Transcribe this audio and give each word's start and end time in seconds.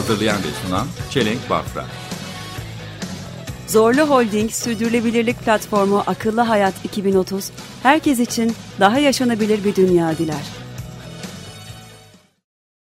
Hazırlayan 0.00 0.38
ve 0.38 0.66
sunan 0.66 0.86
Çelenk 1.10 1.50
Bafra. 1.50 1.84
Zorlu 3.66 4.00
Holding 4.00 4.50
Sürdürülebilirlik 4.50 5.38
Platformu 5.38 6.02
Akıllı 6.06 6.40
Hayat 6.40 6.84
2030, 6.84 7.50
herkes 7.82 8.18
için 8.18 8.52
daha 8.80 8.98
yaşanabilir 8.98 9.64
bir 9.64 9.76
dünya 9.76 10.18
diler. 10.18 10.46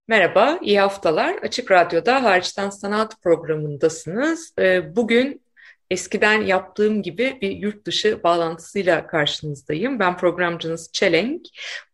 Merhaba, 0.09 0.59
iyi 0.63 0.81
haftalar. 0.81 1.35
Açık 1.35 1.71
Radyo'da 1.71 2.23
Hariçten 2.23 2.71
Sanat 2.71 3.23
programındasınız. 3.23 4.53
Ee, 4.59 4.97
bugün 4.97 5.43
eskiden 5.91 6.43
yaptığım 6.43 7.03
gibi 7.03 7.39
bir 7.41 7.51
yurt 7.51 7.87
dışı 7.87 8.23
bağlantısıyla 8.23 9.07
karşınızdayım. 9.07 9.99
Ben 9.99 10.17
programcınız 10.17 10.93
Çelenk. 10.93 11.47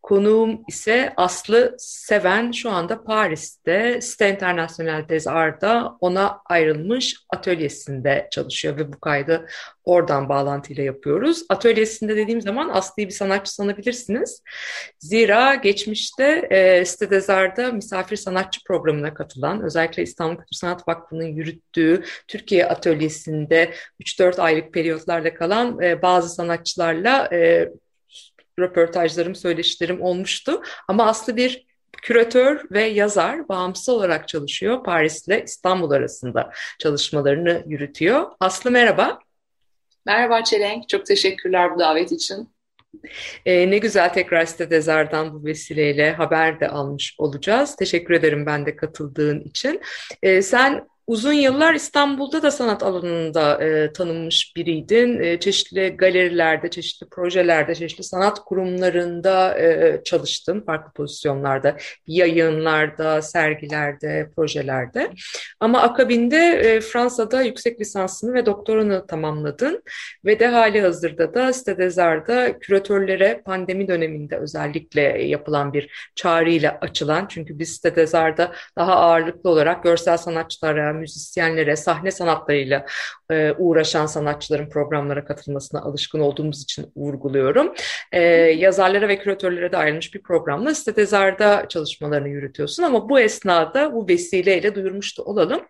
Konuğum 0.03 0.63
ise 0.67 1.13
Aslı 1.17 1.75
Seven 1.77 2.51
şu 2.51 2.71
anda 2.71 3.03
Paris'te 3.03 4.01
Site 4.01 4.29
International 4.29 5.09
des 5.09 5.27
Arts'da 5.27 5.97
ona 5.99 6.41
ayrılmış 6.45 7.15
atölyesinde 7.29 8.27
çalışıyor 8.31 8.77
ve 8.77 8.93
bu 8.93 8.99
kaydı 8.99 9.45
oradan 9.85 10.29
bağlantıyla 10.29 10.83
yapıyoruz. 10.83 11.43
Atölyesinde 11.49 12.15
dediğim 12.15 12.41
zaman 12.41 12.69
Aslı'yı 12.69 13.07
bir 13.07 13.13
sanatçı 13.13 13.53
sanabilirsiniz. 13.53 14.43
Zira 14.99 15.55
geçmişte 15.55 16.47
e, 16.49 16.85
Site 16.85 17.09
des 17.09 17.29
Arts'da 17.29 17.71
misafir 17.71 18.17
sanatçı 18.17 18.59
programına 18.67 19.13
katılan, 19.13 19.63
özellikle 19.63 20.03
İstanbul 20.03 20.37
Kültür 20.37 20.55
Sanat 20.55 20.87
Vakfı'nın 20.87 21.27
yürüttüğü 21.27 22.03
Türkiye 22.27 22.65
atölyesinde 22.65 23.73
3-4 23.99 24.41
aylık 24.41 24.73
periyotlarla 24.73 25.33
kalan 25.33 25.81
e, 25.81 26.01
bazı 26.01 26.29
sanatçılarla 26.29 27.29
e, 27.33 27.69
röportajlarım, 28.59 29.35
söyleşilerim 29.35 30.01
olmuştu. 30.01 30.61
Ama 30.87 31.05
Aslı 31.05 31.35
bir 31.35 31.65
küratör 32.01 32.61
ve 32.71 32.83
yazar 32.83 33.49
bağımsız 33.49 33.89
olarak 33.89 34.27
çalışıyor. 34.27 34.83
Paris 34.83 35.27
ile 35.27 35.43
İstanbul 35.43 35.91
arasında 35.91 36.51
çalışmalarını 36.79 37.63
yürütüyor. 37.67 38.27
Aslı 38.39 38.71
merhaba. 38.71 39.19
Merhaba 40.05 40.43
Çelenk, 40.43 40.89
çok 40.89 41.05
teşekkürler 41.05 41.75
bu 41.75 41.79
davet 41.79 42.11
için. 42.11 42.49
Ee, 43.45 43.71
ne 43.71 43.77
güzel 43.77 44.13
tekrar 44.13 44.45
Site 44.45 44.69
Dezar'dan 44.69 45.33
bu 45.33 45.45
vesileyle 45.45 46.11
haber 46.11 46.59
de 46.59 46.67
almış 46.67 47.15
olacağız. 47.17 47.75
Teşekkür 47.75 48.13
ederim 48.13 48.45
ben 48.45 48.65
de 48.65 48.75
katıldığın 48.75 49.39
için. 49.39 49.81
Ee, 50.23 50.41
sen 50.41 50.87
Uzun 51.11 51.33
yıllar 51.33 51.73
İstanbul'da 51.73 52.41
da 52.41 52.51
sanat 52.51 52.83
alanında 52.83 53.63
e, 53.63 53.93
tanınmış 53.93 54.53
biriydin. 54.55 55.19
E, 55.19 55.39
çeşitli 55.39 55.89
galerilerde, 55.97 56.69
çeşitli 56.69 57.09
projelerde, 57.09 57.75
çeşitli 57.75 58.03
sanat 58.03 58.39
kurumlarında 58.39 59.59
e, 59.59 60.01
çalıştın 60.03 60.61
farklı 60.65 60.93
pozisyonlarda, 60.93 61.77
yayınlarda, 62.07 63.21
sergilerde, 63.21 64.29
projelerde. 64.35 65.11
Ama 65.59 65.81
akabinde 65.81 66.37
e, 66.37 66.81
Fransa'da 66.81 67.41
yüksek 67.41 67.81
lisansını 67.81 68.33
ve 68.33 68.45
doktoranı 68.45 69.07
tamamladın 69.07 69.83
ve 70.25 70.39
de 70.39 70.47
hali 70.47 70.81
hazırda 70.81 71.33
da 71.33 71.53
Site 71.53 71.77
Dezar'da 71.77 72.59
küratörlere 72.59 73.41
pandemi 73.45 73.87
döneminde 73.87 74.37
özellikle 74.37 75.01
yapılan 75.23 75.73
bir 75.73 76.11
çağrıyla 76.15 76.77
açılan, 76.81 77.27
çünkü 77.27 77.59
biz 77.59 77.75
Site 77.75 77.95
Dezar'da 77.95 78.51
daha 78.77 78.95
ağırlıklı 78.95 79.49
olarak 79.49 79.83
görsel 79.83 80.17
sanatçılara, 80.17 81.00
müzisyenlere, 81.01 81.75
sahne 81.75 82.11
sanatlarıyla 82.11 82.85
e, 83.31 83.51
uğraşan 83.57 84.05
sanatçıların 84.05 84.69
programlara 84.69 85.25
katılmasına 85.25 85.81
alışkın 85.81 86.19
olduğumuz 86.19 86.63
için 86.63 86.91
vurguluyorum. 86.95 87.73
E, 88.11 88.21
yazarlara 88.51 89.07
ve 89.07 89.19
küratörlere 89.19 89.71
de 89.71 89.77
ayrılmış 89.77 90.13
bir 90.13 90.21
programla 90.21 90.75
Stetezar'da 90.75 91.65
çalışmalarını 91.69 92.29
yürütüyorsun 92.29 92.83
ama 92.83 93.09
bu 93.09 93.19
esnada 93.19 93.93
bu 93.93 94.07
vesileyle 94.07 94.75
duyurmuş 94.75 95.17
da 95.17 95.23
olalım. 95.23 95.61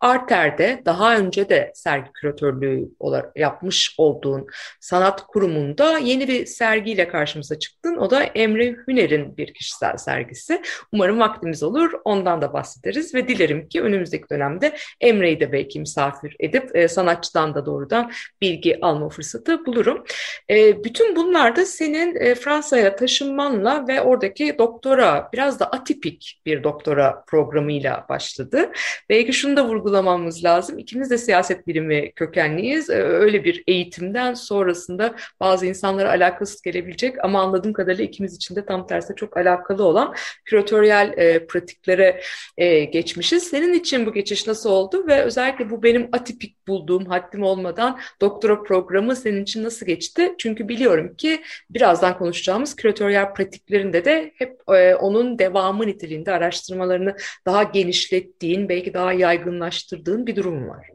Arter'de 0.00 0.82
daha 0.84 1.16
önce 1.16 1.48
de 1.48 1.72
sergi 1.74 2.12
küratörlüğü 2.12 2.88
yapmış 3.36 3.94
olduğun 3.98 4.46
sanat 4.80 5.26
kurumunda 5.26 5.98
yeni 5.98 6.28
bir 6.28 6.46
sergiyle 6.46 7.08
karşımıza 7.08 7.58
çıktın. 7.58 7.96
O 7.96 8.10
da 8.10 8.22
Emre 8.22 8.76
Hüner'in 8.88 9.36
bir 9.36 9.54
kişisel 9.54 9.96
sergisi. 9.96 10.62
Umarım 10.92 11.18
vaktimiz 11.18 11.62
olur. 11.62 11.92
Ondan 12.04 12.42
da 12.42 12.52
bahsederiz 12.52 13.14
ve 13.14 13.28
dilerim 13.28 13.68
ki 13.68 13.82
önümüzdeki 13.82 14.24
dönemde 14.30 14.76
Emre'yi 15.00 15.40
de 15.40 15.52
belki 15.52 15.80
misafir 15.80 16.36
edip 16.40 16.76
e, 16.76 16.88
sanatçıdan 16.88 17.54
da 17.54 17.66
doğrudan 17.66 18.12
bilgi 18.40 18.78
alma 18.82 19.08
fırsatı 19.08 19.66
bulurum. 19.66 20.04
E, 20.50 20.84
bütün 20.84 21.16
bunlar 21.16 21.56
da 21.56 21.66
senin 21.66 22.16
e, 22.16 22.34
Fransa'ya 22.34 22.96
taşınmanla 22.96 23.88
ve 23.88 24.00
oradaki 24.00 24.58
doktora 24.58 25.28
biraz 25.32 25.60
da 25.60 25.66
atipik 25.66 26.40
bir 26.46 26.64
doktora 26.64 27.24
programıyla 27.26 28.06
başladı. 28.08 28.70
Belki 29.08 29.32
şunu 29.32 29.56
da 29.56 29.64
vurgulayayım 29.64 29.87
vurgulamamız 29.88 30.44
lazım. 30.44 30.78
İkimiz 30.78 31.10
de 31.10 31.18
siyaset 31.18 31.66
bilimi 31.66 32.12
kökenliyiz. 32.12 32.90
Ee, 32.90 32.94
öyle 32.94 33.44
bir 33.44 33.64
eğitimden 33.66 34.34
sonrasında 34.34 35.14
bazı 35.40 35.66
insanlara 35.66 36.10
alakasız 36.10 36.62
gelebilecek 36.62 37.24
ama 37.24 37.42
anladığım 37.42 37.72
kadarıyla 37.72 38.04
ikimiz 38.04 38.36
için 38.36 38.56
de 38.56 38.66
tam 38.66 38.86
tersi 38.86 39.14
çok 39.16 39.36
alakalı 39.36 39.84
olan 39.84 40.14
küratöryel 40.44 41.14
e, 41.16 41.46
pratiklere 41.46 42.20
e, 42.56 42.84
geçmişiz. 42.84 43.42
Senin 43.42 43.72
için 43.72 44.06
bu 44.06 44.12
geçiş 44.12 44.46
nasıl 44.46 44.70
oldu 44.70 45.06
ve 45.06 45.22
özellikle 45.22 45.70
bu 45.70 45.82
benim 45.82 46.08
atipik 46.12 46.68
bulduğum 46.68 47.06
haddim 47.06 47.42
olmadan 47.42 48.00
doktora 48.20 48.62
programı 48.62 49.16
senin 49.16 49.42
için 49.42 49.64
nasıl 49.64 49.86
geçti? 49.86 50.34
Çünkü 50.38 50.68
biliyorum 50.68 51.14
ki 51.14 51.42
birazdan 51.70 52.18
konuşacağımız 52.18 52.76
küratöryel 52.76 53.34
pratiklerinde 53.34 54.04
de 54.04 54.32
hep 54.36 54.60
e, 54.68 54.94
onun 54.94 55.38
devamı 55.38 55.86
niteliğinde 55.86 56.32
araştırmalarını 56.32 57.16
daha 57.46 57.62
genişlettiğin, 57.62 58.68
belki 58.68 58.94
daha 58.94 59.12
yaygınlaştırdığın 59.12 59.77
araştırdığın 59.78 60.26
bir 60.26 60.36
durum 60.36 60.68
var. 60.68 60.86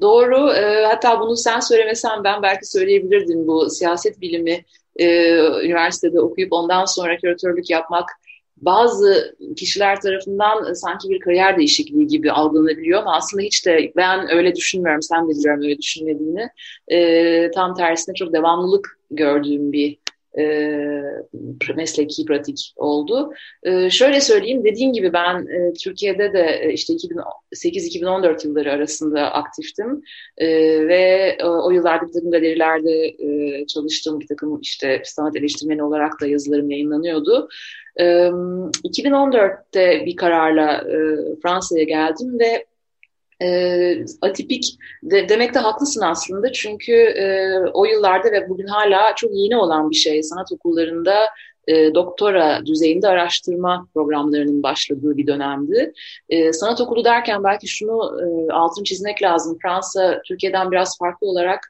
Doğru. 0.00 0.52
E, 0.52 0.84
hatta 0.84 1.20
bunu 1.20 1.36
sen 1.36 1.60
söylemesen 1.60 2.24
ben 2.24 2.42
belki 2.42 2.66
söyleyebilirdim. 2.66 3.46
Bu 3.46 3.70
siyaset 3.70 4.20
bilimi 4.20 4.64
e, 4.96 5.06
üniversitede 5.64 6.20
okuyup 6.20 6.52
ondan 6.52 6.84
sonra 6.84 7.16
küratörlük 7.16 7.70
yapmak 7.70 8.08
bazı 8.56 9.36
kişiler 9.56 10.00
tarafından 10.00 10.72
sanki 10.72 11.08
bir 11.10 11.20
kariyer 11.20 11.58
değişikliği 11.58 12.06
gibi 12.06 12.32
algılanabiliyor 12.32 13.00
ama 13.00 13.16
aslında 13.16 13.42
hiç 13.42 13.66
de 13.66 13.92
ben 13.96 14.30
öyle 14.32 14.54
düşünmüyorum. 14.54 15.02
Sen 15.02 15.28
de 15.28 15.38
biliyorum 15.38 15.62
öyle 15.62 15.78
düşünmediğini. 15.78 16.48
E, 16.88 17.50
tam 17.50 17.74
tersine 17.74 18.14
çok 18.14 18.32
devamlılık 18.32 18.98
gördüğüm 19.10 19.72
bir 19.72 19.98
e, 20.38 21.74
mesleki 21.76 22.24
pratik 22.24 22.72
oldu. 22.76 23.32
E, 23.62 23.90
şöyle 23.90 24.20
söyleyeyim, 24.20 24.64
dediğim 24.64 24.92
gibi 24.92 25.12
ben 25.12 25.46
e, 25.46 25.72
Türkiye'de 25.72 26.32
de 26.32 26.60
e, 26.62 26.72
işte 26.72 26.94
2008-2014 27.54 28.46
yılları 28.46 28.72
arasında 28.72 29.32
aktiftim 29.32 30.02
e, 30.36 30.48
ve 30.88 31.36
e, 31.38 31.44
o 31.44 31.70
yıllarda 31.70 32.06
bir 32.06 32.12
takım 32.12 32.30
galerilerde 32.30 33.06
e, 33.06 33.66
çalıştığım 33.66 34.20
bir 34.20 34.26
takım 34.26 34.60
işte 34.60 35.02
sanat 35.04 35.36
eleştirmeni 35.36 35.82
olarak 35.82 36.20
da 36.20 36.26
yazılarım 36.26 36.70
yayınlanıyordu. 36.70 37.48
E, 38.00 38.04
2014'te 38.04 40.06
bir 40.06 40.16
kararla 40.16 40.72
e, 40.72 40.96
Fransa'ya 41.42 41.84
geldim 41.84 42.38
ve 42.38 42.64
e, 43.42 44.04
atipik 44.22 44.78
de, 45.02 45.28
demekte 45.28 45.58
haklısın 45.58 46.02
aslında 46.02 46.52
çünkü 46.52 46.92
e, 46.92 47.58
o 47.74 47.84
yıllarda 47.84 48.32
ve 48.32 48.48
bugün 48.48 48.66
hala 48.66 49.14
çok 49.14 49.30
yeni 49.34 49.56
olan 49.56 49.90
bir 49.90 49.96
şey 49.96 50.22
sanat 50.22 50.52
okullarında 50.52 51.14
e, 51.68 51.94
doktora 51.94 52.66
düzeyinde 52.66 53.08
araştırma 53.08 53.88
programlarının 53.94 54.62
başladığı 54.62 55.16
bir 55.16 55.26
dönemdi. 55.26 55.92
E, 56.28 56.52
sanat 56.52 56.80
okulu 56.80 57.04
derken 57.04 57.44
belki 57.44 57.68
şunu 57.68 58.20
e, 58.22 58.52
altını 58.52 58.84
çizmek 58.84 59.22
lazım. 59.22 59.58
Fransa 59.62 60.20
Türkiye'den 60.24 60.70
biraz 60.70 60.98
farklı 60.98 61.26
olarak 61.26 61.60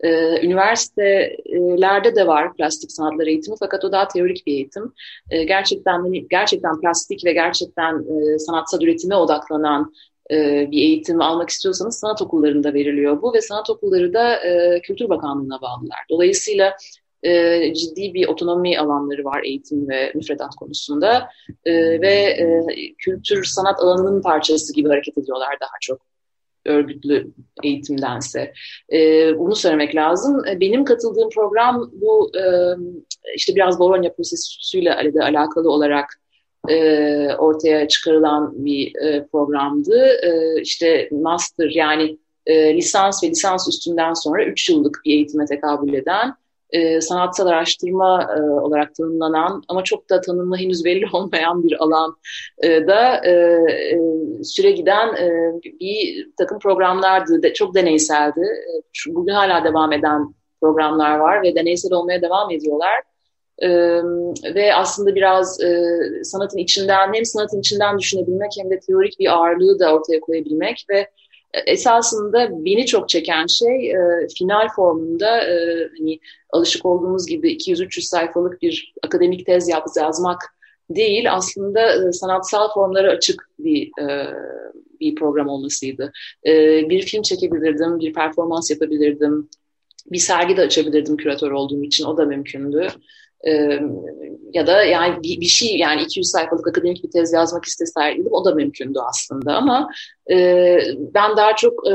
e, 0.00 0.40
üniversitelerde 0.46 2.16
de 2.16 2.26
var 2.26 2.54
plastik 2.54 2.92
sanatlar 2.92 3.26
eğitimi 3.26 3.56
fakat 3.60 3.84
o 3.84 3.92
daha 3.92 4.08
teorik 4.08 4.46
bir 4.46 4.52
eğitim. 4.52 4.92
E, 5.30 5.44
gerçekten 5.44 6.00
hani, 6.00 6.28
gerçekten 6.28 6.80
plastik 6.80 7.24
ve 7.24 7.32
gerçekten 7.32 7.94
e, 7.94 8.38
sanatsal 8.38 8.82
üretime 8.82 9.16
odaklanan 9.16 9.92
e, 10.30 10.68
bir 10.70 10.78
eğitim 10.78 11.20
almak 11.20 11.50
istiyorsanız 11.50 11.98
sanat 11.98 12.22
okullarında 12.22 12.74
veriliyor 12.74 13.22
bu 13.22 13.34
ve 13.34 13.40
sanat 13.40 13.70
okulları 13.70 14.14
da 14.14 14.36
e, 14.36 14.80
Kültür 14.80 15.08
Bakanlığı'na 15.08 15.60
bağlılar. 15.60 15.98
Dolayısıyla 16.10 16.76
e, 17.22 17.74
ciddi 17.74 18.14
bir 18.14 18.28
otonomi 18.28 18.78
alanları 18.78 19.24
var 19.24 19.42
eğitim 19.44 19.88
ve 19.88 20.12
müfredat 20.14 20.54
konusunda 20.54 21.28
ve 21.66 22.36
kültür 22.98 23.44
sanat 23.44 23.80
alanının 23.80 24.22
parçası 24.22 24.74
gibi 24.74 24.88
hareket 24.88 25.18
ediyorlar 25.18 25.56
daha 25.60 25.76
çok 25.80 26.00
örgütlü 26.64 27.30
eğitimdense. 27.62 28.52
E, 28.92 28.98
bunu 29.38 29.56
söylemek 29.56 29.94
lazım. 29.94 30.42
Benim 30.60 30.84
katıldığım 30.84 31.30
program 31.30 31.90
bu 31.92 32.32
işte 33.36 33.54
biraz 33.54 33.78
Bologna 33.78 34.12
prosesüyle 34.12 34.94
alakalı 35.22 35.70
olarak 35.70 36.20
e, 36.68 37.36
ortaya 37.38 37.88
çıkarılan 37.88 38.64
bir 38.64 38.96
e, 38.96 39.26
programdı. 39.26 40.06
E, 40.22 40.60
işte 40.60 41.08
master 41.12 41.70
yani 41.74 42.18
e, 42.46 42.76
lisans 42.76 43.24
ve 43.24 43.30
lisans 43.30 43.68
üstünden 43.68 44.12
sonra 44.12 44.44
3 44.44 44.70
yıllık 44.70 45.00
bir 45.04 45.12
eğitime 45.12 45.46
tekabül 45.46 45.94
eden 45.94 46.34
e, 46.70 47.00
sanatsal 47.00 47.46
araştırma 47.46 48.28
e, 48.36 48.40
olarak 48.42 48.94
tanımlanan 48.94 49.62
ama 49.68 49.84
çok 49.84 50.10
da 50.10 50.20
tanımı 50.20 50.56
henüz 50.56 50.84
belli 50.84 51.04
olmayan 51.12 51.64
bir 51.64 51.82
alan 51.82 52.16
e, 52.62 52.86
da 52.86 53.20
e, 53.24 53.30
e, 53.30 53.98
süre 54.44 54.70
giden 54.70 55.14
e, 55.14 55.52
bir 55.80 56.28
takım 56.38 56.58
programlardı. 56.58 57.42
De, 57.42 57.52
çok 57.52 57.74
deneyseldi. 57.74 58.40
E, 58.40 59.14
bugün 59.14 59.32
hala 59.32 59.64
devam 59.64 59.92
eden 59.92 60.34
programlar 60.60 61.18
var 61.18 61.42
ve 61.42 61.54
deneysel 61.54 61.92
olmaya 61.92 62.22
devam 62.22 62.50
ediyorlar. 62.50 63.02
E, 63.62 63.68
ve 64.54 64.74
aslında 64.74 65.14
biraz 65.14 65.60
e, 65.60 65.84
sanatın 66.24 66.58
içinden 66.58 67.14
hem 67.14 67.24
sanatın 67.24 67.60
içinden 67.60 67.98
düşünebilmek 67.98 68.50
hem 68.58 68.70
de 68.70 68.80
teorik 68.80 69.18
bir 69.20 69.36
ağırlığı 69.36 69.78
da 69.78 69.94
ortaya 69.94 70.20
koyabilmek 70.20 70.86
ve 70.90 71.06
esasında 71.66 72.48
beni 72.64 72.86
çok 72.86 73.08
çeken 73.08 73.46
şey 73.46 73.90
e, 73.90 73.96
final 74.38 74.68
formunda 74.76 75.40
e, 75.40 75.88
hani 75.98 76.18
alışık 76.50 76.86
olduğumuz 76.86 77.26
gibi 77.26 77.52
200-300 77.52 78.00
sayfalık 78.00 78.62
bir 78.62 78.94
akademik 79.02 79.46
tez 79.46 79.68
yazmak 79.96 80.40
değil 80.90 81.32
aslında 81.32 82.08
e, 82.08 82.12
sanatsal 82.12 82.74
formlara 82.74 83.10
açık 83.10 83.48
bir 83.58 84.02
e, 84.02 84.34
bir 85.00 85.14
program 85.14 85.48
olmasıydı. 85.48 86.12
E, 86.46 86.52
bir 86.90 87.02
film 87.02 87.22
çekebilirdim, 87.22 87.98
bir 88.00 88.12
performans 88.12 88.70
yapabilirdim, 88.70 89.48
bir 90.06 90.18
sergi 90.18 90.56
de 90.56 90.62
açabilirdim 90.62 91.16
küratör 91.16 91.50
olduğum 91.50 91.84
için 91.84 92.04
o 92.04 92.16
da 92.16 92.24
mümkündü. 92.24 92.88
Ee, 93.48 93.80
ya 94.52 94.66
da 94.66 94.82
yani 94.82 95.22
bir, 95.22 95.40
bir 95.40 95.46
şey 95.46 95.76
yani 95.78 96.02
200 96.02 96.30
sayfalık 96.30 96.68
akademik 96.68 97.04
bir 97.04 97.10
tez 97.10 97.32
yazmak 97.32 97.64
isteseydim 97.64 98.26
o 98.30 98.44
da 98.44 98.54
mümkündü 98.54 98.98
aslında 99.08 99.54
ama 99.54 99.90
e, 100.30 100.78
ben 101.14 101.36
daha 101.36 101.56
çok 101.56 101.86
e, 101.88 101.92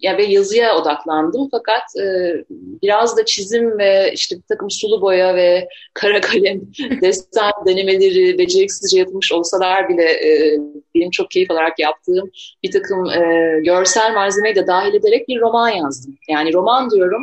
yani 0.00 0.18
ve 0.18 0.24
yazıya 0.24 0.76
odaklandım 0.76 1.48
fakat 1.50 1.82
e, 2.00 2.34
biraz 2.82 3.16
da 3.16 3.24
çizim 3.24 3.78
ve 3.78 4.10
işte 4.14 4.36
bir 4.36 4.42
takım 4.48 4.70
sulu 4.70 5.00
boya 5.00 5.36
ve 5.36 5.68
kara 5.94 6.20
kalem 6.20 6.60
desen 7.02 7.52
denemeleri 7.66 8.38
beceriksizce 8.38 8.98
yapılmış 8.98 9.32
olsalar 9.32 9.88
bile 9.88 10.04
e, 10.04 10.58
benim 10.94 11.10
çok 11.10 11.30
keyif 11.30 11.50
alarak 11.50 11.78
yaptığım 11.78 12.30
bir 12.62 12.70
takım 12.70 13.10
e, 13.10 13.60
görsel 13.64 14.14
malzemeyi 14.14 14.54
de 14.54 14.66
dahil 14.66 14.94
ederek 14.94 15.28
bir 15.28 15.40
roman 15.40 15.68
yazdım. 15.68 16.18
Yani 16.28 16.52
roman 16.52 16.90
diyorum 16.90 17.22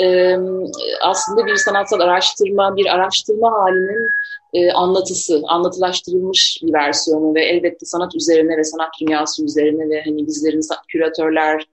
e, 0.00 0.36
aslında 1.02 1.46
bir 1.46 1.56
sanatsal 1.56 2.00
araştırma, 2.00 2.76
bir 2.76 2.86
araştırma 2.86 3.05
halinin 3.42 4.10
e, 4.52 4.72
anlatısı, 4.72 5.42
anlatılaştırılmış 5.46 6.60
bir 6.62 6.72
versiyonu 6.72 7.34
ve 7.34 7.44
elbette 7.44 7.86
sanat 7.86 8.16
üzerine 8.16 8.56
ve 8.56 8.64
sanat 8.64 8.90
dünyası 9.00 9.44
üzerine 9.44 9.90
ve 9.90 10.02
hani 10.04 10.26
bizlerin 10.26 10.60
küratörler 10.88 11.66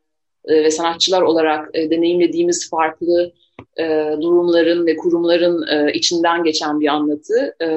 e, 0.46 0.64
ve 0.64 0.72
sanatçılar 0.72 1.22
olarak 1.22 1.70
e, 1.74 1.90
deneyimlediğimiz 1.90 2.70
farklı 2.70 3.32
e, 3.80 3.84
durumların 4.22 4.86
ve 4.86 4.96
kurumların 4.96 5.68
e, 5.68 5.94
içinden 5.94 6.44
geçen 6.44 6.80
bir 6.80 6.88
anlatı 6.88 7.56
e, 7.60 7.68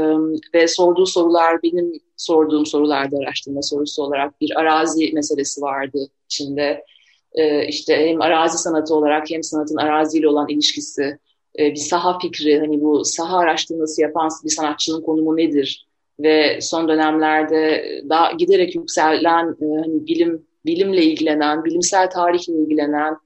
ve 0.55 0.69
sorduğu 0.69 1.07
sorular 1.07 1.63
benim 1.63 1.93
sorduğum 2.17 2.67
sorularda 2.67 3.17
araştırma 3.17 3.63
sorusu 3.63 4.03
olarak 4.03 4.41
bir 4.41 4.61
arazi 4.61 5.13
meselesi 5.13 5.63
vardı 5.63 5.99
içinde. 6.25 6.85
E, 7.33 7.67
işte 7.67 8.09
hem 8.09 8.21
arazi 8.21 8.59
sanatı 8.59 8.95
olarak 8.95 9.31
hem 9.31 9.43
sanatın 9.43 9.77
araziyle 9.77 10.29
olan 10.29 10.49
ilişkisi, 10.49 11.19
e, 11.59 11.71
bir 11.71 11.77
saha 11.77 12.19
fikri, 12.19 12.59
hani 12.59 12.81
bu 12.81 13.05
saha 13.05 13.39
araştırması 13.39 14.03
yapan 14.03 14.31
bir 14.45 14.51
sanatçının 14.51 15.03
konumu 15.03 15.37
nedir? 15.37 15.87
Ve 16.21 16.61
son 16.61 16.89
dönemlerde 16.89 17.85
daha 18.09 18.33
giderek 18.33 18.75
yükselen 18.75 19.57
e, 19.61 19.67
hani 19.83 20.07
bilim 20.07 20.47
bilimle 20.67 21.03
ilgilenen, 21.03 21.65
bilimsel 21.65 22.11
tarihle 22.11 22.53
ilgilenen, 22.53 23.17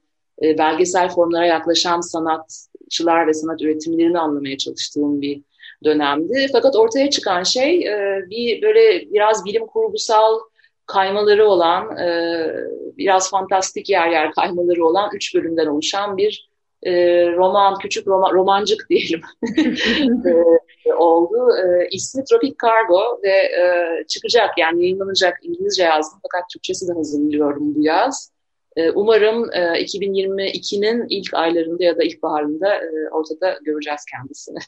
e, 0.43 0.57
belgesel 0.57 1.09
formlara 1.09 1.45
yaklaşan 1.45 2.01
sanatçılar 2.01 3.27
ve 3.27 3.33
sanat 3.33 3.61
üretimlerini 3.61 4.19
anlamaya 4.19 4.57
çalıştığım 4.57 5.21
bir 5.21 5.41
dönemdi. 5.83 6.47
Fakat 6.51 6.75
ortaya 6.75 7.09
çıkan 7.09 7.43
şey 7.43 7.79
bir 8.29 8.61
böyle 8.61 9.11
biraz 9.13 9.45
bilim 9.45 9.65
kurgusal 9.65 10.39
kaymaları 10.85 11.47
olan, 11.47 11.89
biraz 12.97 13.29
fantastik 13.31 13.89
yer 13.89 14.09
yer 14.09 14.31
kaymaları 14.31 14.85
olan 14.85 15.09
üç 15.13 15.35
bölümden 15.35 15.65
oluşan 15.67 16.17
bir 16.17 16.50
e, 16.83 16.91
roman, 17.31 17.77
küçük 17.77 18.07
roman, 18.07 18.33
romancık 18.33 18.89
diyelim 18.89 19.21
e, 20.87 20.93
oldu. 20.93 21.49
E, 21.57 21.87
ismi 21.91 22.23
Tropik 22.23 22.55
Cargo 22.63 23.19
ve 23.23 23.29
e, 23.29 23.63
çıkacak 24.07 24.57
yani 24.57 24.83
yayınlanacak 24.83 25.37
İngilizce 25.43 25.83
yazdım 25.83 26.19
fakat 26.21 26.49
Türkçesi 26.53 26.87
de 26.87 26.93
hazırlıyorum 26.93 27.75
bu 27.75 27.83
yaz. 27.83 28.31
E, 28.75 28.91
umarım 28.91 29.53
e, 29.53 29.59
2022'nin 29.59 31.05
ilk 31.09 31.33
aylarında 31.33 31.83
ya 31.83 31.97
da 31.97 32.03
ilkbaharında 32.03 32.75
e, 32.75 33.09
ortada 33.11 33.59
göreceğiz 33.61 34.05
kendisini. 34.11 34.59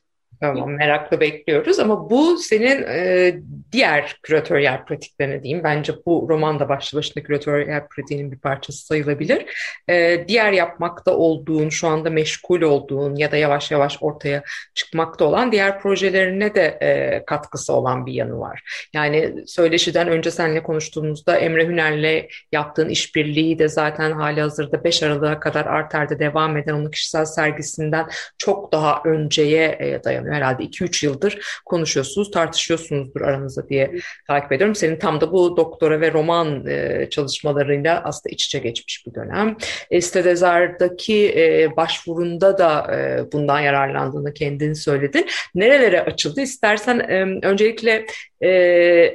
Tamam 0.44 0.72
merakla 0.72 1.20
bekliyoruz 1.20 1.80
ama 1.80 2.10
bu 2.10 2.38
senin 2.38 2.84
e, 2.88 3.36
diğer 3.72 4.18
küratöryel 4.24 4.86
pratiklerine 4.86 5.44
diyeyim. 5.44 5.64
Bence 5.64 5.94
bu 6.06 6.26
roman 6.30 6.60
da 6.60 6.70
başlı 6.70 6.98
başına 6.98 7.24
küratöryel 7.24 7.88
pratiğinin 7.88 8.32
bir 8.32 8.40
parçası 8.40 8.86
sayılabilir. 8.86 9.46
E, 9.90 10.26
diğer 10.28 10.52
yapmakta 10.52 11.18
olduğun, 11.18 11.70
şu 11.70 11.88
anda 11.88 12.10
meşgul 12.10 12.62
olduğun 12.62 13.16
ya 13.16 13.32
da 13.32 13.38
yavaş 13.38 13.72
yavaş 13.72 13.98
ortaya 14.02 14.44
çıkmakta 14.74 15.26
olan 15.26 15.52
diğer 15.52 15.80
projelerine 15.80 16.56
de 16.56 16.78
e, 16.82 17.24
katkısı 17.26 17.74
olan 17.74 18.06
bir 18.06 18.14
yanı 18.14 18.40
var. 18.40 18.88
Yani 18.94 19.34
söyleşiden 19.48 20.08
önce 20.08 20.32
seninle 20.32 20.64
konuştuğumuzda 20.64 21.38
Emre 21.38 21.68
Hüner'le 21.68 22.28
yaptığın 22.52 22.90
işbirliği 22.90 23.60
de 23.60 23.68
zaten 23.68 24.12
hali 24.12 24.42
hazırda 24.42 24.84
5 24.84 25.04
Aralık'a 25.04 25.40
kadar 25.40 25.66
Arter'de 25.66 26.20
devam 26.20 26.58
eden 26.58 26.74
onun 26.74 26.92
kişisel 26.92 27.26
sergisinden 27.26 28.08
çok 28.38 28.72
daha 28.72 29.02
önceye 29.06 29.78
e, 29.80 30.04
dayanıyor 30.04 30.33
herhalde 30.34 30.64
2-3 30.64 31.06
yıldır 31.06 31.62
konuşuyorsunuz, 31.66 32.32
tartışıyorsunuzdur 32.32 33.22
aranızda 33.22 33.70
diye 33.70 33.92
takip 34.28 34.52
ediyorum. 34.52 34.76
Senin 34.76 35.00
tam 35.00 35.22
da 35.22 35.32
bu 35.32 35.58
doktora 35.58 36.02
ve 36.02 36.14
roman 36.14 36.68
e, 36.68 37.08
çalışmalarıyla 37.10 38.02
aslında 38.04 38.34
iç 38.34 38.46
içe 38.46 38.60
geçmiş 38.60 39.08
bir 39.08 39.14
dönem. 39.14 39.58
Estedezar'daki 39.92 41.34
e, 41.38 41.76
başvurunda 41.78 42.58
da 42.58 42.96
e, 42.96 43.32
bundan 43.32 43.60
yararlandığını 43.60 44.34
kendin 44.34 44.74
söyledin. 44.74 45.26
Nerelere 45.56 46.02
açıldı? 46.02 46.42
İstersen 46.42 47.00
e, 47.00 47.48
öncelikle 47.48 48.06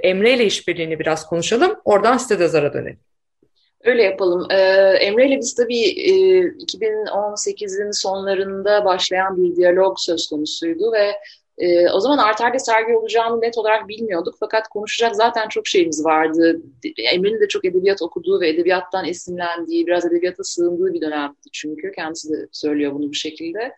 Emre 0.02 0.34
ile 0.34 0.44
işbirliğini 0.46 0.98
biraz 0.98 1.26
konuşalım. 1.26 1.74
Oradan 1.84 2.16
Estedezar'a 2.16 2.72
dönelim. 2.72 3.07
Öyle 3.84 4.02
yapalım. 4.02 4.46
Ee, 4.50 4.56
Emre 5.00 5.28
ile 5.28 5.38
biz 5.38 5.54
tabii 5.54 5.84
e, 5.84 6.12
2018'in 6.42 7.90
sonlarında 7.90 8.84
başlayan 8.84 9.36
bir 9.36 9.56
diyalog 9.56 9.96
söz 9.98 10.28
konusuydu 10.28 10.92
ve 10.92 11.12
e, 11.58 11.90
o 11.90 12.00
zaman 12.00 12.18
Arter'de 12.18 12.58
sergi 12.58 12.96
olacağını 12.96 13.40
net 13.40 13.58
olarak 13.58 13.88
bilmiyorduk 13.88 14.34
fakat 14.40 14.68
konuşacak 14.68 15.16
zaten 15.16 15.48
çok 15.48 15.66
şeyimiz 15.66 16.04
vardı. 16.04 16.62
Emre'nin 17.12 17.40
de 17.40 17.48
çok 17.48 17.64
edebiyat 17.64 18.02
okuduğu 18.02 18.40
ve 18.40 18.48
edebiyattan 18.48 19.04
esinlendiği, 19.04 19.86
biraz 19.86 20.06
edebiyata 20.06 20.44
sığındığı 20.44 20.92
bir 20.92 21.00
dönemdi 21.00 21.36
çünkü. 21.52 21.92
Kendisi 21.92 22.32
de 22.32 22.46
söylüyor 22.52 22.92
bunu 22.94 23.08
bu 23.08 23.14
şekilde. 23.14 23.72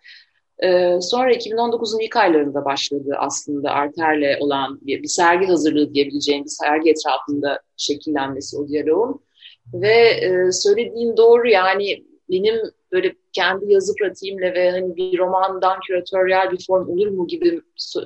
Ee, 0.63 0.99
sonra 1.01 1.33
2019'un 1.33 2.01
ilk 2.01 2.17
aylarında 2.17 2.65
başladı 2.65 3.15
aslında 3.19 3.71
Arter'le 3.71 4.37
olan 4.41 4.79
bir, 4.83 5.03
bir 5.03 5.09
sergi 5.09 5.47
hazırlığı 5.47 5.95
diyebileceğim 5.95 6.45
bir 6.45 6.51
sergi 6.51 6.91
etrafında 6.91 7.61
şekillenmesi 7.77 8.57
o 8.57 8.69
diyaloğun. 8.69 9.21
Ve 9.75 9.97
e, 9.97 10.53
söylediğin 10.53 11.17
doğru 11.17 11.49
yani 11.49 12.05
benim 12.31 12.55
böyle 12.93 13.15
kendi 13.33 13.73
yazı 13.73 13.95
pratiğimle 13.95 14.55
ve 14.55 14.71
hani 14.71 14.97
bir 14.97 15.19
romandan 15.19 15.81
küratöryel 15.87 16.51
bir 16.51 16.65
form 16.67 16.89
olur 16.89 17.07
mu 17.07 17.27
gibi 17.27 17.61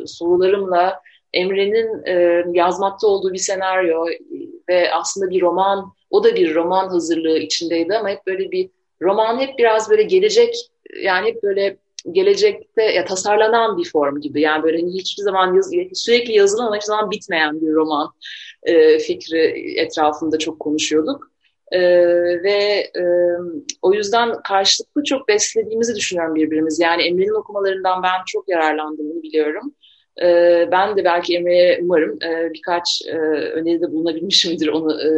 sorularımla 0.07 1.01
Emre'nin 1.33 2.07
e, 2.07 2.45
yazmakta 2.53 3.07
olduğu 3.07 3.33
bir 3.33 3.39
senaryo 3.39 4.07
ve 4.69 4.93
aslında 4.93 5.31
bir 5.31 5.41
roman, 5.41 5.93
o 6.11 6.25
da 6.25 6.35
bir 6.35 6.55
roman 6.55 6.89
hazırlığı 6.89 7.39
içindeydi 7.39 7.95
ama 7.97 8.09
hep 8.09 8.27
böyle 8.27 8.51
bir 8.51 8.71
roman 9.03 9.41
hep 9.41 9.59
biraz 9.59 9.91
böyle 9.91 10.03
gelecek 10.03 10.55
yani 11.03 11.27
hep 11.27 11.43
böyle 11.43 11.77
gelecekte 12.13 12.83
ya 12.83 13.05
tasarlanan 13.05 13.79
bir 13.79 13.91
form 13.91 14.21
gibi. 14.21 14.41
Yani 14.41 14.63
böyle 14.63 14.81
hani 14.81 14.95
hiçbir 14.95 15.23
zaman 15.23 15.55
yaz, 15.55 15.71
sürekli 15.95 16.33
yazılan 16.33 16.67
ama 16.67 16.77
hiçbir 16.77 16.87
zaman 16.87 17.11
bitmeyen 17.11 17.61
bir 17.61 17.73
roman 17.73 18.11
e, 18.63 18.99
fikri 18.99 19.75
etrafında 19.77 20.39
çok 20.39 20.61
konuşuyorduk. 20.61 21.34
E, 21.75 21.81
ve 22.43 22.91
e, 22.97 23.05
o 23.83 23.93
yüzden 23.93 24.43
karşılıklı 24.43 25.05
çok 25.05 25.29
beslediğimizi 25.29 25.95
düşünüyorum 25.95 26.35
birbirimiz. 26.35 26.81
Yani 26.81 27.03
Emre'nin 27.03 27.41
okumalarından 27.41 28.03
ben 28.03 28.25
çok 28.27 28.49
yararlandım 28.49 29.11
bunu 29.11 29.23
biliyorum. 29.23 29.75
E, 30.23 30.29
ben 30.73 30.97
de 30.97 31.05
belki 31.05 31.37
Emre'ye 31.37 31.79
umarım 31.83 32.19
e, 32.23 32.51
birkaç 32.55 33.03
e, 33.07 33.17
öneride 33.51 33.93
bulunabilmişimdir 33.93 34.69
onu 34.69 35.03
e, 35.03 35.09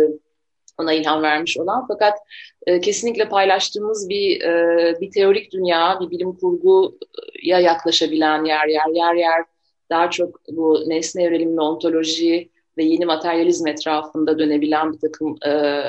ona 0.79 0.93
ilham 0.93 1.23
vermiş 1.23 1.59
olan. 1.59 1.85
Fakat 1.89 2.19
e, 2.67 2.81
kesinlikle 2.81 3.29
paylaştığımız 3.29 4.09
bir 4.09 4.41
e, 4.41 4.95
bir 5.01 5.11
teorik 5.11 5.53
dünya, 5.53 5.99
bir 6.01 6.11
bilim 6.11 6.33
kurguya 6.33 7.61
yaklaşabilen 7.61 8.45
yer 8.45 8.67
yer 8.67 8.95
yer 8.95 9.15
yer 9.15 9.45
daha 9.91 10.11
çok 10.11 10.41
bu 10.49 10.85
nesne 10.87 11.25
evrelimli 11.25 11.61
ontoloji 11.61 12.51
ve 12.79 12.85
yeni 12.85 13.05
materyalizm 13.05 13.67
etrafında 13.67 14.39
dönebilen 14.39 14.93
bir 14.93 14.99
takım 14.99 15.37
e, 15.47 15.83